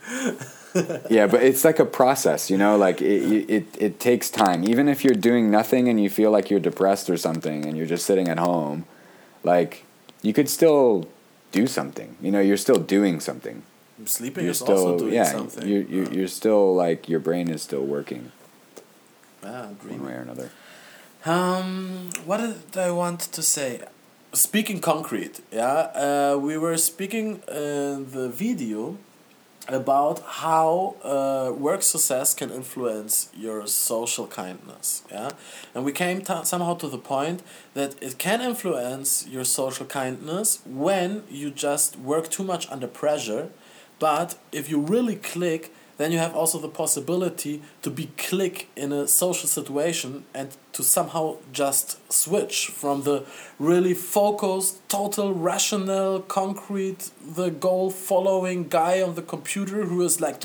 yeah, 1.11 1.26
but 1.26 1.42
it's 1.42 1.64
like 1.64 1.79
a 1.79 1.87
process, 1.87 2.50
you 2.50 2.59
know. 2.59 2.76
Like 2.76 3.00
it, 3.00 3.48
it, 3.48 3.66
it 3.79 3.98
takes 3.98 4.29
time. 4.29 4.62
Even 4.64 4.88
if 4.88 5.05
you're 5.05 5.20
doing 5.31 5.50
nothing 5.50 5.88
and 5.88 5.98
you 6.02 6.11
feel 6.11 6.31
like 6.31 6.50
you're 6.50 6.61
depressed 6.61 7.09
or 7.09 7.16
something, 7.16 7.64
and 7.64 7.76
you're 7.79 7.87
just 7.87 8.05
sitting 8.05 8.29
at 8.29 8.38
home, 8.38 8.85
like 9.42 9.85
you 10.20 10.35
could 10.35 10.50
still 10.50 11.09
do 11.50 11.66
something. 11.66 12.16
You 12.20 12.31
know, 12.31 12.40
you're 12.40 12.59
still 12.59 12.81
doing 12.96 13.20
something. 13.20 13.62
Sleeping 14.05 14.44
You're 14.44 14.50
is 14.50 14.61
also 14.61 14.76
still, 14.76 14.98
doing 14.98 15.14
yeah. 15.14 15.24
something. 15.24 15.66
You, 15.66 15.87
you, 15.88 16.09
you're 16.12 16.29
still 16.29 16.74
like 16.74 17.09
your 17.09 17.20
brain 17.20 17.48
is 17.48 17.62
still 17.62 17.85
working 17.85 18.31
yeah, 19.42 19.66
one 19.66 20.05
way 20.05 20.12
or 20.12 20.20
another. 20.20 20.50
Um, 21.26 22.10
what 22.24 22.36
did 22.36 22.78
I 22.78 22.92
want 22.92 23.18
to 23.32 23.42
say? 23.42 23.80
Speaking 24.32 24.80
concrete, 24.80 25.40
yeah, 25.50 25.90
uh, 26.34 26.38
we 26.40 26.56
were 26.56 26.76
speaking 26.76 27.42
in 27.48 28.12
the 28.12 28.28
video 28.32 28.96
about 29.66 30.22
how 30.24 30.94
uh, 31.02 31.52
work 31.52 31.82
success 31.82 32.32
can 32.32 32.52
influence 32.52 33.28
your 33.36 33.66
social 33.66 34.28
kindness, 34.28 35.02
yeah, 35.10 35.30
and 35.74 35.84
we 35.84 35.90
came 35.90 36.24
somehow 36.44 36.74
to 36.74 36.86
the 36.86 36.98
point 36.98 37.42
that 37.74 38.00
it 38.00 38.18
can 38.18 38.40
influence 38.40 39.26
your 39.26 39.42
social 39.42 39.86
kindness 39.86 40.60
when 40.64 41.24
you 41.28 41.50
just 41.50 41.98
work 41.98 42.30
too 42.30 42.44
much 42.44 42.70
under 42.70 42.86
pressure, 42.86 43.48
but 43.98 44.38
if 44.52 44.70
you 44.70 44.78
really 44.78 45.16
click 45.16 45.72
then 45.98 46.12
you 46.12 46.18
have 46.18 46.35
also 46.35 46.59
the 46.59 46.68
possibility 46.68 47.62
to 47.82 47.90
be 47.90 48.11
click 48.18 48.68
in 48.76 48.92
a 48.92 49.09
social 49.09 49.48
situation 49.48 50.24
and 50.35 50.56
to 50.72 50.82
somehow 50.82 51.37
just 51.52 52.12
switch 52.12 52.66
from 52.66 53.04
the 53.04 53.24
really 53.59 53.94
focused, 53.94 54.87
total, 54.88 55.32
rational, 55.32 56.20
concrete, 56.20 57.11
the 57.26 57.50
goal 57.50 57.90
following 57.90 58.68
guy 58.68 59.00
on 59.00 59.14
the 59.14 59.22
computer 59.22 59.85
who 59.85 60.02
is 60.02 60.20
like 60.20 60.42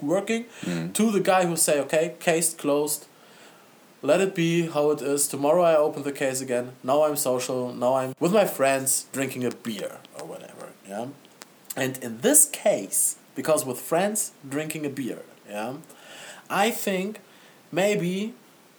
working 0.00 0.46
mm. 0.62 0.92
to 0.94 1.10
the 1.10 1.20
guy 1.20 1.44
who 1.44 1.56
say, 1.56 1.78
okay, 1.80 2.14
case 2.18 2.54
closed. 2.54 3.06
Let 4.02 4.20
it 4.20 4.34
be 4.34 4.68
how 4.68 4.90
it 4.92 5.02
is. 5.02 5.26
Tomorrow 5.26 5.62
I 5.62 5.76
open 5.76 6.04
the 6.04 6.12
case 6.12 6.40
again. 6.40 6.72
Now 6.82 7.02
I'm 7.04 7.16
social. 7.16 7.74
Now 7.74 7.96
I'm 7.96 8.14
with 8.20 8.32
my 8.32 8.44
friends 8.44 9.06
drinking 9.12 9.44
a 9.44 9.50
beer 9.50 9.98
or 10.18 10.26
whatever. 10.26 10.68
Yeah. 10.88 11.06
And 11.76 11.98
in 11.98 12.20
this 12.22 12.46
case, 12.46 13.16
because 13.34 13.66
with 13.66 13.78
friends 13.78 14.32
drinking 14.48 14.86
a 14.86 14.88
beer, 14.88 15.22
yeah, 15.48 15.74
I 16.48 16.70
think 16.70 17.20
maybe 17.70 18.34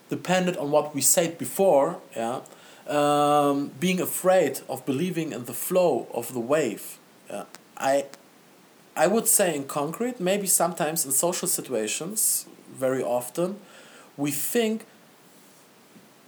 dependent 0.10 0.58
on 0.58 0.72
what 0.72 0.96
we 0.96 1.02
said 1.02 1.38
before, 1.38 2.00
yeah, 2.16 2.42
um, 2.88 3.72
being 3.80 4.02
afraid 4.02 4.62
of 4.68 4.86
believing 4.86 5.32
in 5.32 5.46
the 5.46 5.54
flow 5.54 6.08
of 6.14 6.34
the 6.34 6.40
wave, 6.40 6.98
yeah, 7.30 7.44
I, 7.78 8.06
I 8.96 9.06
would 9.06 9.28
say 9.28 9.56
in 9.56 9.66
concrete, 9.66 10.20
maybe 10.20 10.48
sometimes 10.48 11.06
in 11.06 11.12
social 11.12 11.48
situations, 11.48 12.48
very 12.74 13.04
often, 13.04 13.60
we 14.16 14.32
think 14.32 14.86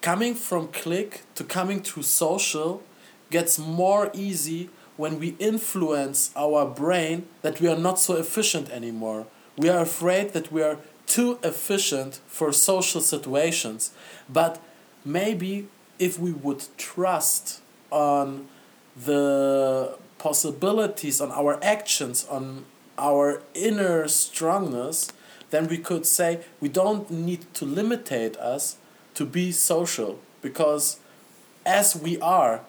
coming 0.02 0.36
from 0.36 0.68
click 0.68 1.22
to 1.36 1.44
coming 1.44 1.82
to 1.82 2.04
social 2.04 2.84
gets 3.32 3.58
more 3.58 4.12
easy 4.14 4.70
when 5.00 5.18
we 5.18 5.30
influence 5.40 6.30
our 6.36 6.66
brain 6.66 7.26
that 7.42 7.62
we 7.62 7.70
are 7.70 7.78
not 7.78 7.98
so 7.98 8.18
efficient 8.18 8.70
anymore. 8.70 9.26
We 9.58 9.70
are 9.70 9.80
afraid 9.80 10.34
that 10.34 10.52
we 10.52 10.62
are 10.62 10.78
too 11.06 11.40
efficient 11.42 12.20
for 12.28 12.52
social 12.52 13.00
situations. 13.00 13.92
But 14.28 14.62
maybe 15.06 15.70
if 16.00 16.20
we 16.20 16.34
would 16.34 16.66
trust 16.78 17.62
on 17.90 18.50
the 18.94 19.98
possibilities, 20.18 21.22
on 21.22 21.32
our 21.32 21.64
actions, 21.64 22.28
on 22.30 22.66
our 22.98 23.42
inner 23.54 24.06
strongness, 24.10 25.14
then 25.50 25.70
we 25.70 25.78
could 25.78 26.06
say 26.06 26.42
we 26.60 26.68
don't 26.68 27.10
need 27.10 27.54
to 27.54 27.64
limitate 27.64 28.36
us 28.36 28.76
to 29.14 29.26
be 29.26 29.54
social 29.54 30.20
because 30.42 31.00
as 31.66 31.96
we 31.96 32.20
are 32.20 32.66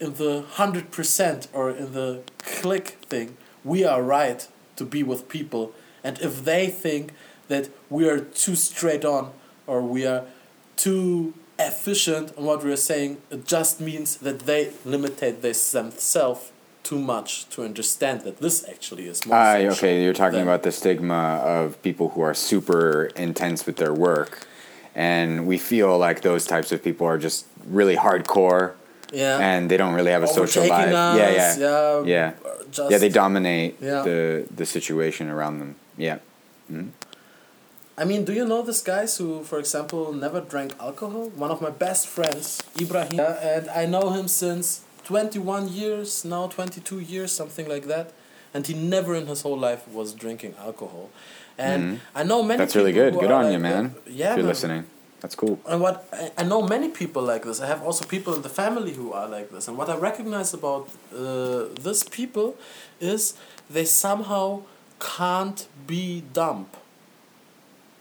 in 0.00 0.14
the 0.14 0.44
100% 0.54 1.48
or 1.52 1.70
in 1.70 1.92
the 1.92 2.22
click 2.38 2.98
thing, 3.06 3.36
we 3.64 3.84
are 3.84 4.02
right 4.02 4.46
to 4.76 4.84
be 4.84 5.02
with 5.02 5.28
people. 5.28 5.72
And 6.04 6.18
if 6.20 6.44
they 6.44 6.68
think 6.68 7.12
that 7.48 7.70
we 7.90 8.08
are 8.08 8.20
too 8.20 8.54
straight 8.54 9.04
on 9.04 9.32
or 9.66 9.82
we 9.82 10.06
are 10.06 10.24
too 10.76 11.34
efficient 11.58 12.32
in 12.36 12.44
what 12.44 12.62
we 12.62 12.72
are 12.72 12.76
saying, 12.76 13.18
it 13.30 13.44
just 13.46 13.80
means 13.80 14.18
that 14.18 14.40
they 14.40 14.66
limitate 14.86 15.40
themselves 15.40 16.52
too 16.84 16.98
much 16.98 17.48
to 17.50 17.64
understand 17.64 18.22
that 18.22 18.38
this 18.38 18.66
actually 18.68 19.06
is 19.08 19.26
more 19.26 19.36
Ah, 19.36 19.54
social 19.54 19.72
okay. 19.72 20.02
You're 20.02 20.14
talking 20.14 20.40
about 20.40 20.62
the 20.62 20.72
stigma 20.72 21.42
of 21.44 21.82
people 21.82 22.10
who 22.10 22.22
are 22.22 22.32
super 22.32 23.06
intense 23.16 23.66
with 23.66 23.76
their 23.76 23.92
work, 23.92 24.46
and 24.94 25.46
we 25.46 25.58
feel 25.58 25.98
like 25.98 26.22
those 26.22 26.46
types 26.46 26.72
of 26.72 26.82
people 26.82 27.06
are 27.06 27.18
just 27.18 27.46
really 27.66 27.96
hardcore, 27.96 28.72
yeah. 29.12 29.38
and 29.38 29.70
they 29.70 29.76
don't 29.76 29.94
really 29.94 30.10
have 30.12 30.22
a 30.22 30.26
social 30.28 30.66
life. 30.66 30.90
Yeah, 30.90 31.16
yeah, 31.16 31.56
yeah, 31.58 32.02
yeah. 32.04 32.32
Just, 32.70 32.90
yeah, 32.90 32.98
they 32.98 33.08
dominate 33.08 33.76
Yeah. 33.80 34.02
the 34.02 34.46
the 34.54 34.66
situation 34.66 35.28
around 35.30 35.58
them. 35.60 35.74
Yeah. 35.96 36.18
I 38.00 38.04
mean, 38.04 38.24
do 38.24 38.32
you 38.32 38.44
know 38.46 38.62
these 38.62 38.82
guys 38.82 39.16
who, 39.18 39.42
for 39.42 39.58
example, 39.58 40.12
never 40.12 40.40
drank 40.40 40.72
alcohol? 40.78 41.30
One 41.34 41.50
of 41.50 41.60
my 41.60 41.70
best 41.70 42.06
friends, 42.06 42.62
Ibrahim, 42.80 43.18
and 43.18 43.68
I 43.70 43.86
know 43.86 44.10
him 44.10 44.28
since 44.28 44.82
21 45.04 45.68
years, 45.68 46.24
now 46.24 46.46
22 46.46 47.00
years, 47.00 47.32
something 47.32 47.66
like 47.68 47.86
that. 47.88 48.12
And 48.54 48.66
he 48.66 48.74
never 48.74 49.14
in 49.16 49.26
his 49.26 49.42
whole 49.42 49.58
life 49.58 49.88
was 49.88 50.14
drinking 50.14 50.54
alcohol. 50.60 51.10
And 51.58 52.00
I 52.14 52.22
know 52.22 52.42
many 52.42 52.54
Mm-hmm. 52.54 52.58
That's 52.58 52.76
really 52.76 52.92
good. 52.92 53.14
Good 53.18 53.30
on 53.32 53.44
like 53.44 53.52
you, 53.52 53.58
man. 53.58 53.94
Yeah, 54.06 54.30
if 54.32 54.36
you're 54.36 54.36
man. 54.36 54.46
listening, 54.46 54.84
that's 55.20 55.34
cool. 55.34 55.58
And 55.68 55.80
what 55.80 56.08
I, 56.12 56.30
I 56.38 56.44
know 56.44 56.62
many 56.62 56.88
people 56.88 57.22
like 57.22 57.44
this. 57.44 57.60
I 57.60 57.66
have 57.66 57.82
also 57.82 58.04
people 58.04 58.34
in 58.34 58.42
the 58.42 58.48
family 58.48 58.94
who 58.94 59.12
are 59.12 59.28
like 59.28 59.50
this. 59.50 59.66
And 59.68 59.76
what 59.76 59.88
I 59.88 59.96
recognize 59.96 60.54
about 60.54 60.88
uh, 61.14 61.64
these 61.82 62.04
people 62.04 62.56
is 63.00 63.34
they 63.68 63.84
somehow 63.84 64.62
can't 65.00 65.66
be 65.86 66.22
dumb. 66.32 66.66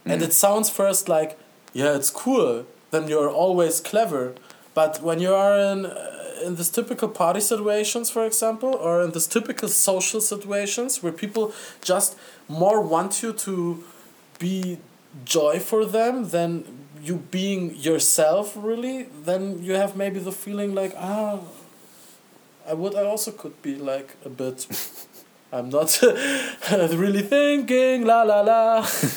And 0.05 0.21
it 0.21 0.31
sounds 0.31 0.69
first 0.69 1.09
like, 1.09 1.37
yeah, 1.73 1.95
it's 1.95 2.09
cool. 2.09 2.65
Then 2.91 3.09
you're 3.09 3.29
always 3.29 3.81
clever. 3.81 4.35
But 4.73 5.01
when 5.03 5.19
you 5.19 5.33
are 5.33 5.57
in 5.57 5.85
uh, 5.85 6.17
in 6.45 6.55
this 6.55 6.69
typical 6.69 7.09
party 7.09 7.39
situations, 7.41 8.09
for 8.09 8.23
example, 8.25 8.75
or 8.75 9.01
in 9.01 9.11
this 9.11 9.27
typical 9.27 9.67
social 9.67 10.21
situations 10.21 11.01
where 11.01 11.11
people 11.11 11.51
just 11.81 12.15
more 12.47 12.79
want 12.79 13.23
you 13.23 13.33
to 13.33 13.83
be 14.39 14.77
joy 15.25 15.59
for 15.59 15.85
them 15.85 16.29
than 16.29 16.86
you 17.01 17.17
being 17.31 17.75
yourself 17.75 18.53
really, 18.55 19.03
then 19.23 19.63
you 19.63 19.73
have 19.73 19.95
maybe 19.95 20.19
the 20.19 20.31
feeling 20.31 20.75
like, 20.75 20.93
ah, 20.97 21.39
I 22.67 22.73
would, 22.73 22.95
I 22.95 23.03
also 23.03 23.31
could 23.31 23.61
be 23.61 23.75
like 23.75 24.15
a 24.25 24.29
bit. 24.29 24.67
I'm 25.51 25.69
not 25.69 25.97
really 26.71 27.21
thinking, 27.21 28.05
la 28.05 28.23
la 28.23 28.41
la. 28.41 28.81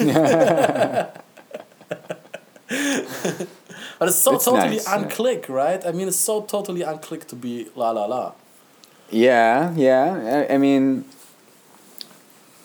but 3.98 4.08
it's 4.08 4.16
so 4.16 4.36
It's 4.36 4.44
totally 4.44 4.76
nice, 4.76 4.86
yeah. 4.86 4.96
unclick, 4.96 5.48
right? 5.48 5.84
I 5.84 5.90
mean, 5.90 6.06
it's 6.06 6.16
so 6.16 6.42
totally 6.42 6.82
unclick 6.82 7.26
to 7.28 7.36
be 7.36 7.66
la 7.74 7.90
la 7.90 8.04
la. 8.06 8.32
Yeah, 9.10 9.74
yeah. 9.74 10.46
I, 10.48 10.54
I 10.54 10.58
mean, 10.58 11.04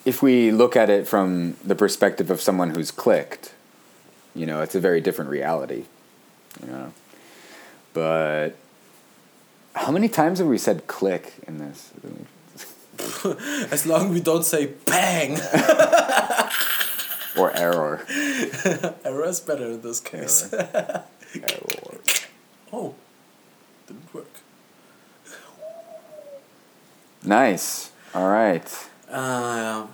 if 0.06 0.22
we 0.22 0.52
look 0.52 0.76
at 0.76 0.92
it 0.92 1.08
from 1.08 1.56
the 1.64 1.74
perspective 1.74 2.30
of 2.30 2.40
someone 2.40 2.70
who's 2.76 2.92
clicked, 2.92 3.55
you 4.36 4.46
know, 4.46 4.62
it's 4.62 4.76
a 4.76 4.80
very 4.80 5.02
different 5.02 5.30
reality. 5.32 5.86
You 6.62 6.68
know, 6.72 6.94
but 7.94 8.50
how 9.74 9.92
many 9.92 10.08
times 10.08 10.40
have 10.40 10.48
we 10.48 10.58
said 10.58 10.88
click 10.88 11.34
in 11.48 11.58
this? 11.58 11.92
As 13.72 13.86
long 13.86 14.06
as 14.08 14.12
we 14.12 14.22
don't 14.22 14.46
say 14.46 14.68
bang, 14.86 15.38
Or 17.38 17.52
error. 17.56 18.06
error 19.04 19.26
is 19.26 19.42
better 19.42 19.66
in 19.66 19.82
this 19.82 20.00
case. 20.00 20.54
error. 20.54 22.00
oh, 22.72 22.96
didn't 23.88 24.14
work. 24.14 24.32
Nice. 27.24 27.92
All 28.14 28.30
right. 28.30 28.66
Uh, 29.10 29.88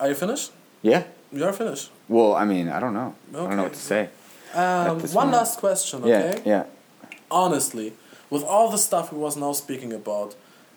are 0.00 0.08
you 0.08 0.14
finished? 0.14 0.50
Yeah. 0.82 1.04
You 1.32 1.44
are 1.44 1.52
finished. 1.52 1.90
Well, 2.08 2.34
I 2.34 2.44
mean, 2.44 2.68
I 2.68 2.80
don't 2.80 2.94
know. 2.94 3.14
I 3.30 3.36
don't 3.36 3.56
know 3.56 3.64
what 3.64 3.74
to 3.74 3.78
say. 3.78 4.08
Um, 4.54 5.00
one 5.00 5.12
moment. 5.12 5.32
last 5.32 5.58
question, 5.58 6.00
okay? 6.04 6.40
Yeah. 6.44 6.64
Yeah. 7.10 7.12
honestly, 7.30 7.92
with 8.30 8.42
all 8.42 8.70
the 8.70 8.78
stuff 8.78 9.12
we 9.12 9.18
was 9.18 9.36
now 9.36 9.52
speaking 9.52 9.92
about, 9.92 10.34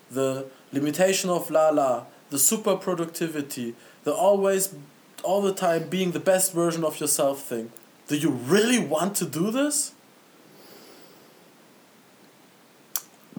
the 0.09 0.47
limitation 0.73 1.29
of 1.29 1.49
Lala, 1.49 2.05
the 2.29 2.39
super 2.39 2.75
productivity, 2.75 3.75
the 4.03 4.13
always, 4.13 4.75
all 5.23 5.41
the 5.41 5.53
time 5.53 5.87
being 5.87 6.11
the 6.11 6.19
best 6.19 6.53
version 6.53 6.83
of 6.83 6.99
yourself 6.99 7.41
thing, 7.43 7.71
do 8.07 8.17
you 8.17 8.29
really 8.29 8.79
want 8.79 9.15
to 9.17 9.25
do 9.25 9.51
this? 9.51 9.93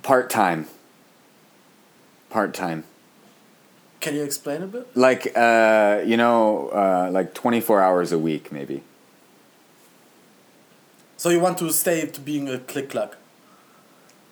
Part 0.02 0.30
time. 0.30 0.66
Part 2.30 2.54
time. 2.54 2.84
Can 4.02 4.16
you 4.16 4.24
explain 4.24 4.62
a 4.62 4.66
bit? 4.66 4.96
Like, 4.96 5.32
uh, 5.36 6.02
you 6.04 6.16
know, 6.16 6.70
uh, 6.70 7.08
like 7.12 7.34
24 7.34 7.80
hours 7.80 8.10
a 8.10 8.18
week, 8.18 8.50
maybe. 8.50 8.82
So 11.16 11.28
you 11.28 11.38
want 11.38 11.56
to 11.58 11.70
stay 11.70 12.04
to 12.04 12.20
being 12.20 12.48
a 12.48 12.58
click 12.58 12.90
clack? 12.90 13.12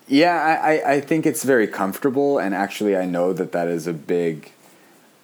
Yeah, 0.09 0.35
I, 0.35 0.73
I, 0.73 0.93
I 0.95 1.01
think 1.01 1.25
it's 1.25 1.45
very 1.45 1.69
comfortable, 1.69 2.41
and 2.41 2.53
actually, 2.53 2.97
I 2.97 3.05
know 3.05 3.33
that 3.33 3.53
that 3.53 3.69
is 3.69 3.87
a 3.87 3.93
big 3.93 4.51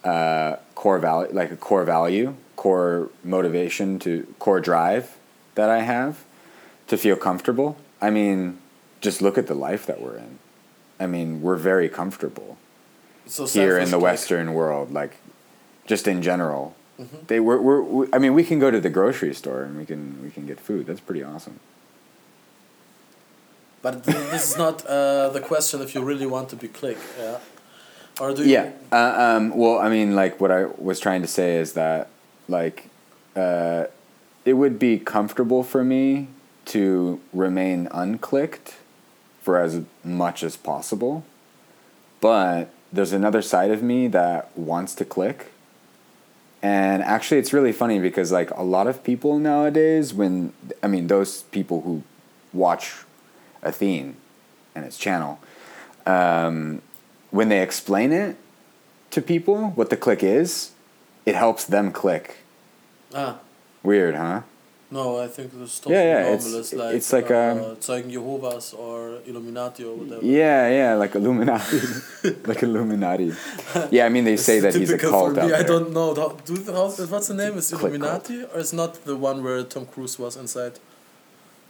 uh, 0.04 0.56
core 0.76 1.00
value, 1.00 1.32
like 1.32 1.50
a 1.50 1.56
core 1.56 1.84
value, 1.84 2.36
core 2.54 3.10
motivation 3.24 3.98
to 3.98 4.32
core 4.38 4.60
drive 4.60 5.16
that 5.56 5.70
I 5.70 5.80
have 5.82 6.24
to 6.86 6.96
feel 6.96 7.16
comfortable. 7.16 7.76
I 8.00 8.10
mean, 8.10 8.58
just 9.00 9.20
look 9.20 9.36
at 9.36 9.48
the 9.48 9.56
life 9.56 9.86
that 9.86 10.00
we're 10.00 10.18
in. 10.18 10.38
I 11.00 11.08
mean, 11.08 11.42
we're 11.42 11.56
very 11.56 11.88
comfortable 11.88 12.58
So 13.26 13.46
here 13.46 13.78
in 13.78 13.90
the. 13.90 13.98
Western 13.98 14.54
world, 14.54 14.92
like 14.92 15.16
just 15.86 16.06
in 16.06 16.22
general. 16.22 16.74
Mm-hmm. 17.00 17.16
They 17.26 17.40
we're, 17.40 17.60
we're, 17.60 18.08
I 18.12 18.18
mean, 18.18 18.34
we 18.34 18.44
can 18.44 18.58
go 18.58 18.70
to 18.70 18.80
the 18.80 18.88
grocery 18.88 19.34
store 19.34 19.62
and 19.62 19.76
we 19.76 19.84
can 19.84 20.22
we 20.22 20.30
can 20.30 20.46
get 20.46 20.58
food. 20.60 20.86
That's 20.86 21.00
pretty 21.00 21.22
awesome. 21.22 21.60
But 23.82 24.04
th- 24.04 24.30
this 24.30 24.50
is 24.50 24.58
not 24.58 24.84
uh, 24.86 25.28
the 25.30 25.40
question 25.40 25.82
if 25.82 25.94
you 25.94 26.02
really 26.02 26.26
want 26.26 26.48
to 26.50 26.56
be 26.56 26.68
click, 26.68 26.98
yeah? 27.18 27.38
Or 28.20 28.34
do 28.34 28.42
you? 28.42 28.50
Yeah. 28.50 28.70
Uh, 28.90 29.36
um, 29.36 29.56
well, 29.56 29.78
I 29.78 29.88
mean, 29.90 30.14
like 30.16 30.40
what 30.40 30.50
I 30.50 30.64
was 30.64 30.98
trying 30.98 31.22
to 31.22 31.28
say 31.28 31.56
is 31.56 31.74
that, 31.74 32.08
like, 32.48 32.88
uh, 33.36 33.84
it 34.44 34.54
would 34.54 34.78
be 34.78 34.98
comfortable 34.98 35.62
for 35.62 35.84
me 35.84 36.28
to 36.66 37.20
remain 37.32 37.86
unclicked 37.88 38.74
for 39.42 39.58
as 39.58 39.82
much 40.02 40.42
as 40.42 40.56
possible, 40.56 41.24
but 42.20 42.70
there's 42.92 43.12
another 43.12 43.42
side 43.42 43.70
of 43.70 43.82
me 43.82 44.08
that 44.08 44.56
wants 44.56 44.94
to 44.96 45.04
click. 45.04 45.52
And 46.62 47.02
actually, 47.02 47.38
it's 47.38 47.52
really 47.52 47.72
funny 47.72 47.98
because 47.98 48.32
like 48.32 48.50
a 48.50 48.62
lot 48.62 48.86
of 48.86 49.04
people 49.04 49.38
nowadays, 49.38 50.14
when 50.14 50.52
I 50.82 50.86
mean 50.88 51.06
those 51.06 51.42
people 51.44 51.82
who 51.82 52.02
watch 52.52 52.94
Athene 53.62 54.16
and 54.74 54.84
its 54.84 54.98
channel, 54.98 55.38
um, 56.06 56.82
when 57.30 57.48
they 57.48 57.62
explain 57.62 58.12
it 58.12 58.36
to 59.10 59.20
people 59.20 59.70
what 59.70 59.90
the 59.90 59.96
click 59.96 60.22
is, 60.22 60.72
it 61.24 61.34
helps 61.34 61.64
them 61.64 61.92
click. 61.92 62.38
Ah, 63.14 63.38
Weird, 63.82 64.16
huh? 64.16 64.42
No, 64.90 65.18
I 65.20 65.26
think 65.28 65.52
is 65.60 65.78
totally 65.80 65.94
Yeah, 65.96 66.04
yeah, 66.04 66.34
it's- 66.34 66.52
It's, 66.54 66.72
like, 66.72 66.94
it's 66.94 67.12
like, 67.12 67.30
uh, 67.30 67.52
um, 67.52 67.76
Zeugen 67.86 68.10
Jehovah's 68.10 68.72
or 68.74 69.18
Illuminati 69.26 69.84
or 69.84 69.94
whatever. 69.96 70.24
Yeah, 70.24 70.68
yeah, 70.68 70.94
like 70.94 71.14
Illuminati, 71.16 71.80
like 72.46 72.62
Illuminati. 72.62 73.32
Yeah, 73.90 74.06
I 74.06 74.08
mean 74.10 74.24
they 74.24 74.34
It's 74.34 74.44
say 74.44 74.60
that 74.60 74.74
he's 74.74 74.90
a 74.92 74.98
cult 74.98 75.34
for 75.34 75.46
me. 75.46 75.52
I 75.52 75.62
don't 75.64 75.92
know. 75.92 76.14
Do, 76.14 76.54
how, 76.72 76.88
what's 77.12 77.28
the 77.28 77.34
name? 77.34 77.58
Is 77.58 77.72
Illuminati 77.72 78.44
or 78.44 78.58
is 78.60 78.72
not 78.72 78.94
the 79.04 79.16
one 79.16 79.42
where 79.42 79.62
Tom 79.64 79.86
Cruise 79.86 80.18
was 80.18 80.36
inside? 80.36 80.74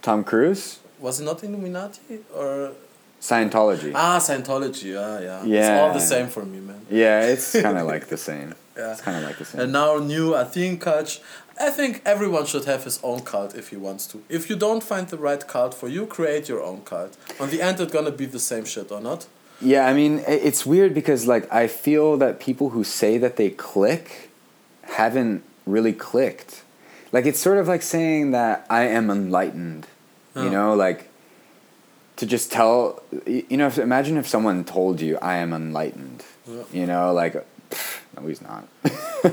Tom 0.01 0.23
Cruise, 0.23 0.79
Was 0.99 1.19
it 1.19 1.25
not 1.25 1.43
Illuminati 1.43 2.19
or 2.35 2.71
Scientology. 3.19 3.91
ah 3.95 4.19
Scientology? 4.19 4.93
Ah, 4.95 5.19
yeah. 5.19 5.39
It's 5.39 5.47
Yeah. 5.47 5.81
all 5.81 5.93
the 5.93 5.99
same 6.13 6.27
for 6.29 6.45
me, 6.45 6.59
man. 6.59 6.81
Yeah, 6.89 7.21
it's 7.33 7.51
kind 7.65 7.77
of 7.77 7.87
like 7.87 8.05
the 8.07 8.17
same. 8.17 8.53
Yeah. 8.77 8.91
It's 8.91 9.01
kind 9.01 9.17
of 9.17 9.23
like 9.23 9.39
the 9.39 9.45
same. 9.45 9.61
And 9.61 9.71
now 9.73 9.97
new 9.97 10.35
I 10.35 10.43
think, 10.43 10.81
cult. 10.81 11.19
I 11.59 11.69
think 11.71 12.01
everyone 12.05 12.45
should 12.45 12.65
have 12.65 12.83
his 12.83 12.99
own 13.03 13.21
cult 13.21 13.55
if 13.55 13.69
he 13.69 13.77
wants 13.77 14.05
to. 14.07 14.23
If 14.29 14.49
you 14.49 14.55
don't 14.55 14.83
find 14.83 15.07
the 15.07 15.17
right 15.17 15.45
cult 15.45 15.73
for 15.73 15.87
you, 15.87 16.05
create 16.05 16.47
your 16.47 16.63
own 16.63 16.81
cult. 16.81 17.17
On 17.39 17.49
the 17.49 17.61
end, 17.61 17.79
it's 17.79 17.91
gonna 17.91 18.11
be 18.11 18.25
the 18.25 18.39
same 18.39 18.65
shit 18.65 18.91
or 18.91 19.01
not. 19.01 19.27
Yeah, 19.59 19.87
I 19.87 19.93
mean, 19.93 20.23
it's 20.27 20.65
weird 20.65 20.93
because 20.93 21.25
like 21.27 21.51
I 21.51 21.67
feel 21.67 22.17
that 22.17 22.39
people 22.39 22.69
who 22.69 22.83
say 22.83 23.17
that 23.17 23.37
they 23.37 23.49
click 23.49 24.29
haven't 24.83 25.43
really 25.65 25.93
clicked. 25.93 26.63
Like 27.11 27.25
it's 27.25 27.39
sort 27.39 27.57
of 27.57 27.67
like 27.67 27.81
saying 27.81 28.31
that 28.31 28.65
I 28.69 28.83
am 28.83 29.09
enlightened. 29.09 29.87
You 30.35 30.43
oh. 30.43 30.49
know, 30.49 30.75
like 30.75 31.09
to 32.17 32.25
just 32.25 32.51
tell 32.51 33.01
you 33.25 33.57
know, 33.57 33.67
if, 33.67 33.79
imagine 33.79 34.17
if 34.17 34.27
someone 34.27 34.63
told 34.63 35.01
you 35.01 35.17
I 35.21 35.37
am 35.37 35.53
enlightened. 35.53 36.23
Yeah. 36.47 36.63
You 36.71 36.85
know, 36.85 37.13
like 37.13 37.43
no 38.15 38.27
he's 38.27 38.41
not. 38.41 38.67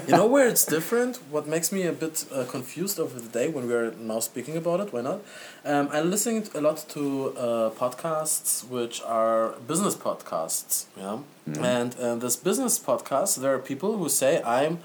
you 0.09 0.17
know 0.17 0.27
where 0.27 0.49
it's 0.49 0.65
different? 0.77 1.17
What 1.31 1.47
makes 1.47 1.71
me 1.73 1.83
a 1.87 1.93
bit 1.93 2.25
uh, 2.33 2.45
confused 2.45 2.99
over 2.99 3.19
the 3.21 3.29
day 3.29 3.49
when 3.49 3.69
we're 3.69 3.93
now 3.93 4.21
speaking 4.21 4.57
about 4.57 4.81
it? 4.81 4.93
Why 4.93 5.03
not? 5.03 5.21
Um, 5.65 5.89
I 5.93 6.01
listen 6.01 6.45
a 6.55 6.61
lot 6.61 6.85
to 6.91 7.35
uh, 7.37 7.71
podcasts 7.71 8.67
which 8.69 9.03
are 9.03 9.51
business 9.67 9.95
podcasts. 9.95 10.87
Yeah, 10.97 11.19
and 11.61 11.95
uh, 11.97 12.17
this 12.17 12.37
business 12.37 12.79
podcast, 12.79 13.41
there 13.41 13.55
are 13.55 13.59
people 13.59 13.97
who 13.99 14.09
say 14.09 14.43
I'm 14.43 14.79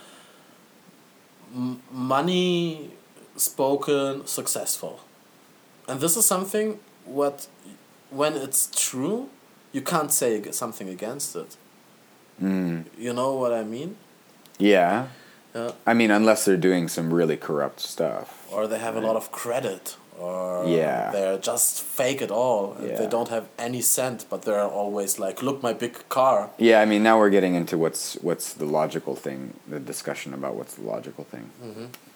m- 1.55 1.81
money 1.91 2.91
spoken 3.35 4.25
successful, 4.27 4.99
and 5.87 5.99
this 5.99 6.15
is 6.17 6.25
something 6.25 6.79
what 7.05 7.47
when 8.11 8.33
it's 8.35 8.69
true, 8.75 9.29
you 9.71 9.81
can't 9.81 10.11
say 10.11 10.41
something 10.51 10.89
against 10.89 11.35
it. 11.35 11.55
Mm. 12.41 12.85
You 12.97 13.13
know 13.13 13.33
what 13.35 13.53
I 13.53 13.63
mean? 13.63 13.95
Yeah. 14.57 15.07
Yeah. 15.55 15.71
I 15.85 15.93
mean, 15.93 16.11
unless 16.11 16.45
they're 16.45 16.57
doing 16.69 16.87
some 16.87 17.13
really 17.13 17.37
corrupt 17.37 17.79
stuff. 17.79 18.27
or 18.51 18.67
they 18.67 18.79
have 18.79 18.95
a 18.95 19.01
lot 19.01 19.15
of 19.15 19.31
credit 19.31 19.95
or 20.19 20.65
Yeah. 20.67 21.11
they're 21.11 21.37
just 21.37 21.81
fake 21.81 22.21
at 22.21 22.31
all 22.31 22.73
and 22.79 22.97
they 22.97 23.07
don't 23.07 23.29
have 23.29 23.45
any 23.57 23.81
cent 23.81 24.25
but 24.29 24.41
they're 24.41 24.63
always 24.81 25.19
like 25.19 25.41
look 25.43 25.61
my 25.63 25.73
big 25.73 25.93
car 26.09 26.49
Yeah, 26.57 26.81
I 26.81 26.85
mean, 26.85 27.03
now 27.03 27.17
we're 27.19 27.29
getting 27.37 27.55
into 27.55 27.77
what's 27.77 28.15
what's 28.27 28.53
the 28.53 28.65
logical 28.65 29.15
thing, 29.15 29.53
the 29.67 29.79
discussion 29.79 30.33
about 30.33 30.53
what's 30.55 30.75
the 30.75 30.85
logical 30.95 31.23
thing, 31.25 31.45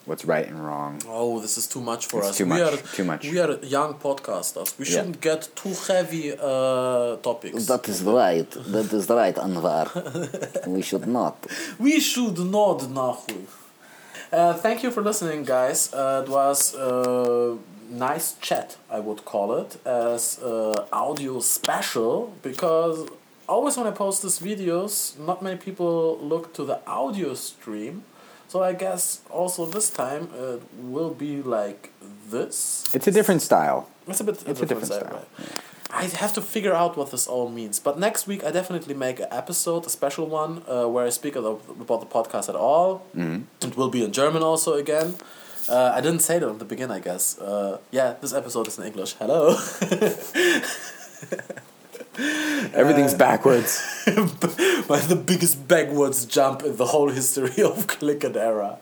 what's 0.05 0.25
right 0.25 0.47
and 0.51 0.59
wrong. 0.67 0.93
oh 1.07 1.39
this 1.39 1.57
is 1.57 1.65
too 1.67 1.81
much 1.91 2.03
for 2.07 2.19
It's 2.19 2.29
us 2.31 2.37
too 2.37 2.43
we 2.45 2.49
much, 2.49 2.73
are 2.73 2.77
too 2.97 3.03
much. 3.11 3.21
we 3.33 3.39
are 3.39 3.53
young 3.77 3.91
podcasters 4.07 4.69
we 4.79 4.85
shouldn't 4.85 5.19
get 5.21 5.41
too 5.61 5.73
heavy 5.87 6.25
uh, 6.33 7.15
topics 7.27 7.65
That 7.73 7.87
is 7.93 7.99
right. 8.21 8.49
That 8.73 8.89
is 8.99 9.05
right, 9.09 9.35
Anwar. 9.47 9.85
we 10.75 10.81
should 10.89 11.07
not. 11.07 11.35
we 11.79 11.99
should 12.11 12.37
not 12.57 12.79
nachuj. 12.99 13.45
Uh, 14.31 14.53
thank 14.65 14.77
you 14.83 14.89
for 14.95 15.01
listening, 15.09 15.43
guys. 15.43 15.79
Uh, 15.93 16.23
it 16.25 16.29
was 16.39 16.73
a 16.75 17.57
nice 18.07 18.27
chat, 18.47 18.67
I 18.89 18.99
would 19.07 19.21
call 19.25 19.47
it, 19.61 19.71
as 19.85 20.39
uh, 20.39 20.85
audio 20.91 21.39
special 21.39 22.33
because 22.41 22.95
always 23.47 23.77
when 23.77 23.85
I 23.87 23.91
post 23.91 24.17
these 24.23 24.39
videos, 24.39 25.17
not 25.29 25.37
many 25.47 25.57
people 25.67 26.17
look 26.31 26.45
to 26.57 26.63
the 26.65 26.77
audio 26.87 27.29
stream. 27.35 27.95
So 28.53 28.61
I 28.61 28.73
guess 28.73 29.21
also 29.31 29.65
this 29.65 29.89
time 29.89 30.29
it 30.37 30.61
will 30.77 31.09
be 31.09 31.41
like 31.41 31.89
this. 32.29 32.83
It's 32.93 33.07
a 33.07 33.11
different 33.11 33.41
style. 33.41 33.89
It's 34.07 34.19
a 34.19 34.23
bit 34.23 34.43
It's 34.45 34.61
a 34.61 34.65
different 34.67 34.89
side, 34.93 35.01
style, 35.01 35.13
right? 35.15 35.27
I 35.89 36.03
have 36.21 36.33
to 36.33 36.41
figure 36.41 36.75
out 36.81 36.95
what 36.95 37.09
this 37.09 37.25
all 37.25 37.49
means. 37.49 37.79
But 37.79 37.97
next 37.97 38.27
week, 38.27 38.43
I 38.43 38.51
definitely 38.51 38.93
make 38.93 39.19
an 39.19 39.27
episode, 39.31 39.87
a 39.87 39.89
special 39.89 40.27
one, 40.27 40.61
uh, 40.67 40.85
where 40.93 41.07
I 41.07 41.11
speak 41.11 41.35
about 41.35 41.99
the 42.03 42.11
podcast 42.17 42.47
at 42.47 42.55
all. 42.55 43.01
Mhm. 43.15 43.41
It 43.67 43.75
will 43.75 43.89
be 43.89 44.03
in 44.03 44.11
German 44.11 44.43
also 44.43 44.71
again. 44.73 45.15
Uh, 45.67 45.97
I 45.97 46.01
didn't 46.05 46.21
say 46.21 46.37
that 46.39 46.49
at 46.49 46.59
the 46.59 46.69
beginning, 46.73 46.97
I 46.97 47.01
guess. 47.09 47.39
Uh, 47.39 47.77
yeah, 47.91 48.09
this 48.21 48.33
episode 48.33 48.67
is 48.67 48.77
in 48.77 48.85
English. 48.85 49.15
Hello. 49.19 49.41
Everything's 52.73 53.13
backwards. 53.15 53.81
By 54.87 54.99
the 54.99 55.15
biggest 55.15 55.67
backwards 55.67 56.25
jump 56.25 56.61
in 56.63 56.75
the 56.77 56.85
whole 56.85 57.09
history 57.09 57.63
of 57.69 57.87
Click 57.87 58.23
and 58.23 58.37
Error. 58.37 58.77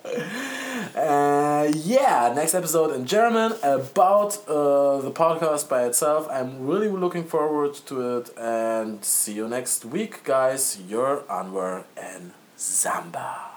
Uh, 0.95 1.71
yeah, 1.73 2.33
next 2.35 2.53
episode 2.53 2.93
in 2.93 3.05
German 3.05 3.53
about 3.63 4.37
uh, 4.49 4.99
the 4.99 5.11
podcast 5.11 5.69
by 5.69 5.85
itself. 5.85 6.27
I'm 6.29 6.67
really 6.67 6.89
looking 6.89 7.23
forward 7.23 7.75
to 7.85 8.17
it 8.17 8.29
and 8.37 9.03
see 9.05 9.33
you 9.33 9.47
next 9.47 9.85
week, 9.85 10.25
guys. 10.25 10.77
Your 10.89 11.21
Anwar 11.29 11.85
and 11.95 12.33
Zamba. 12.57 13.50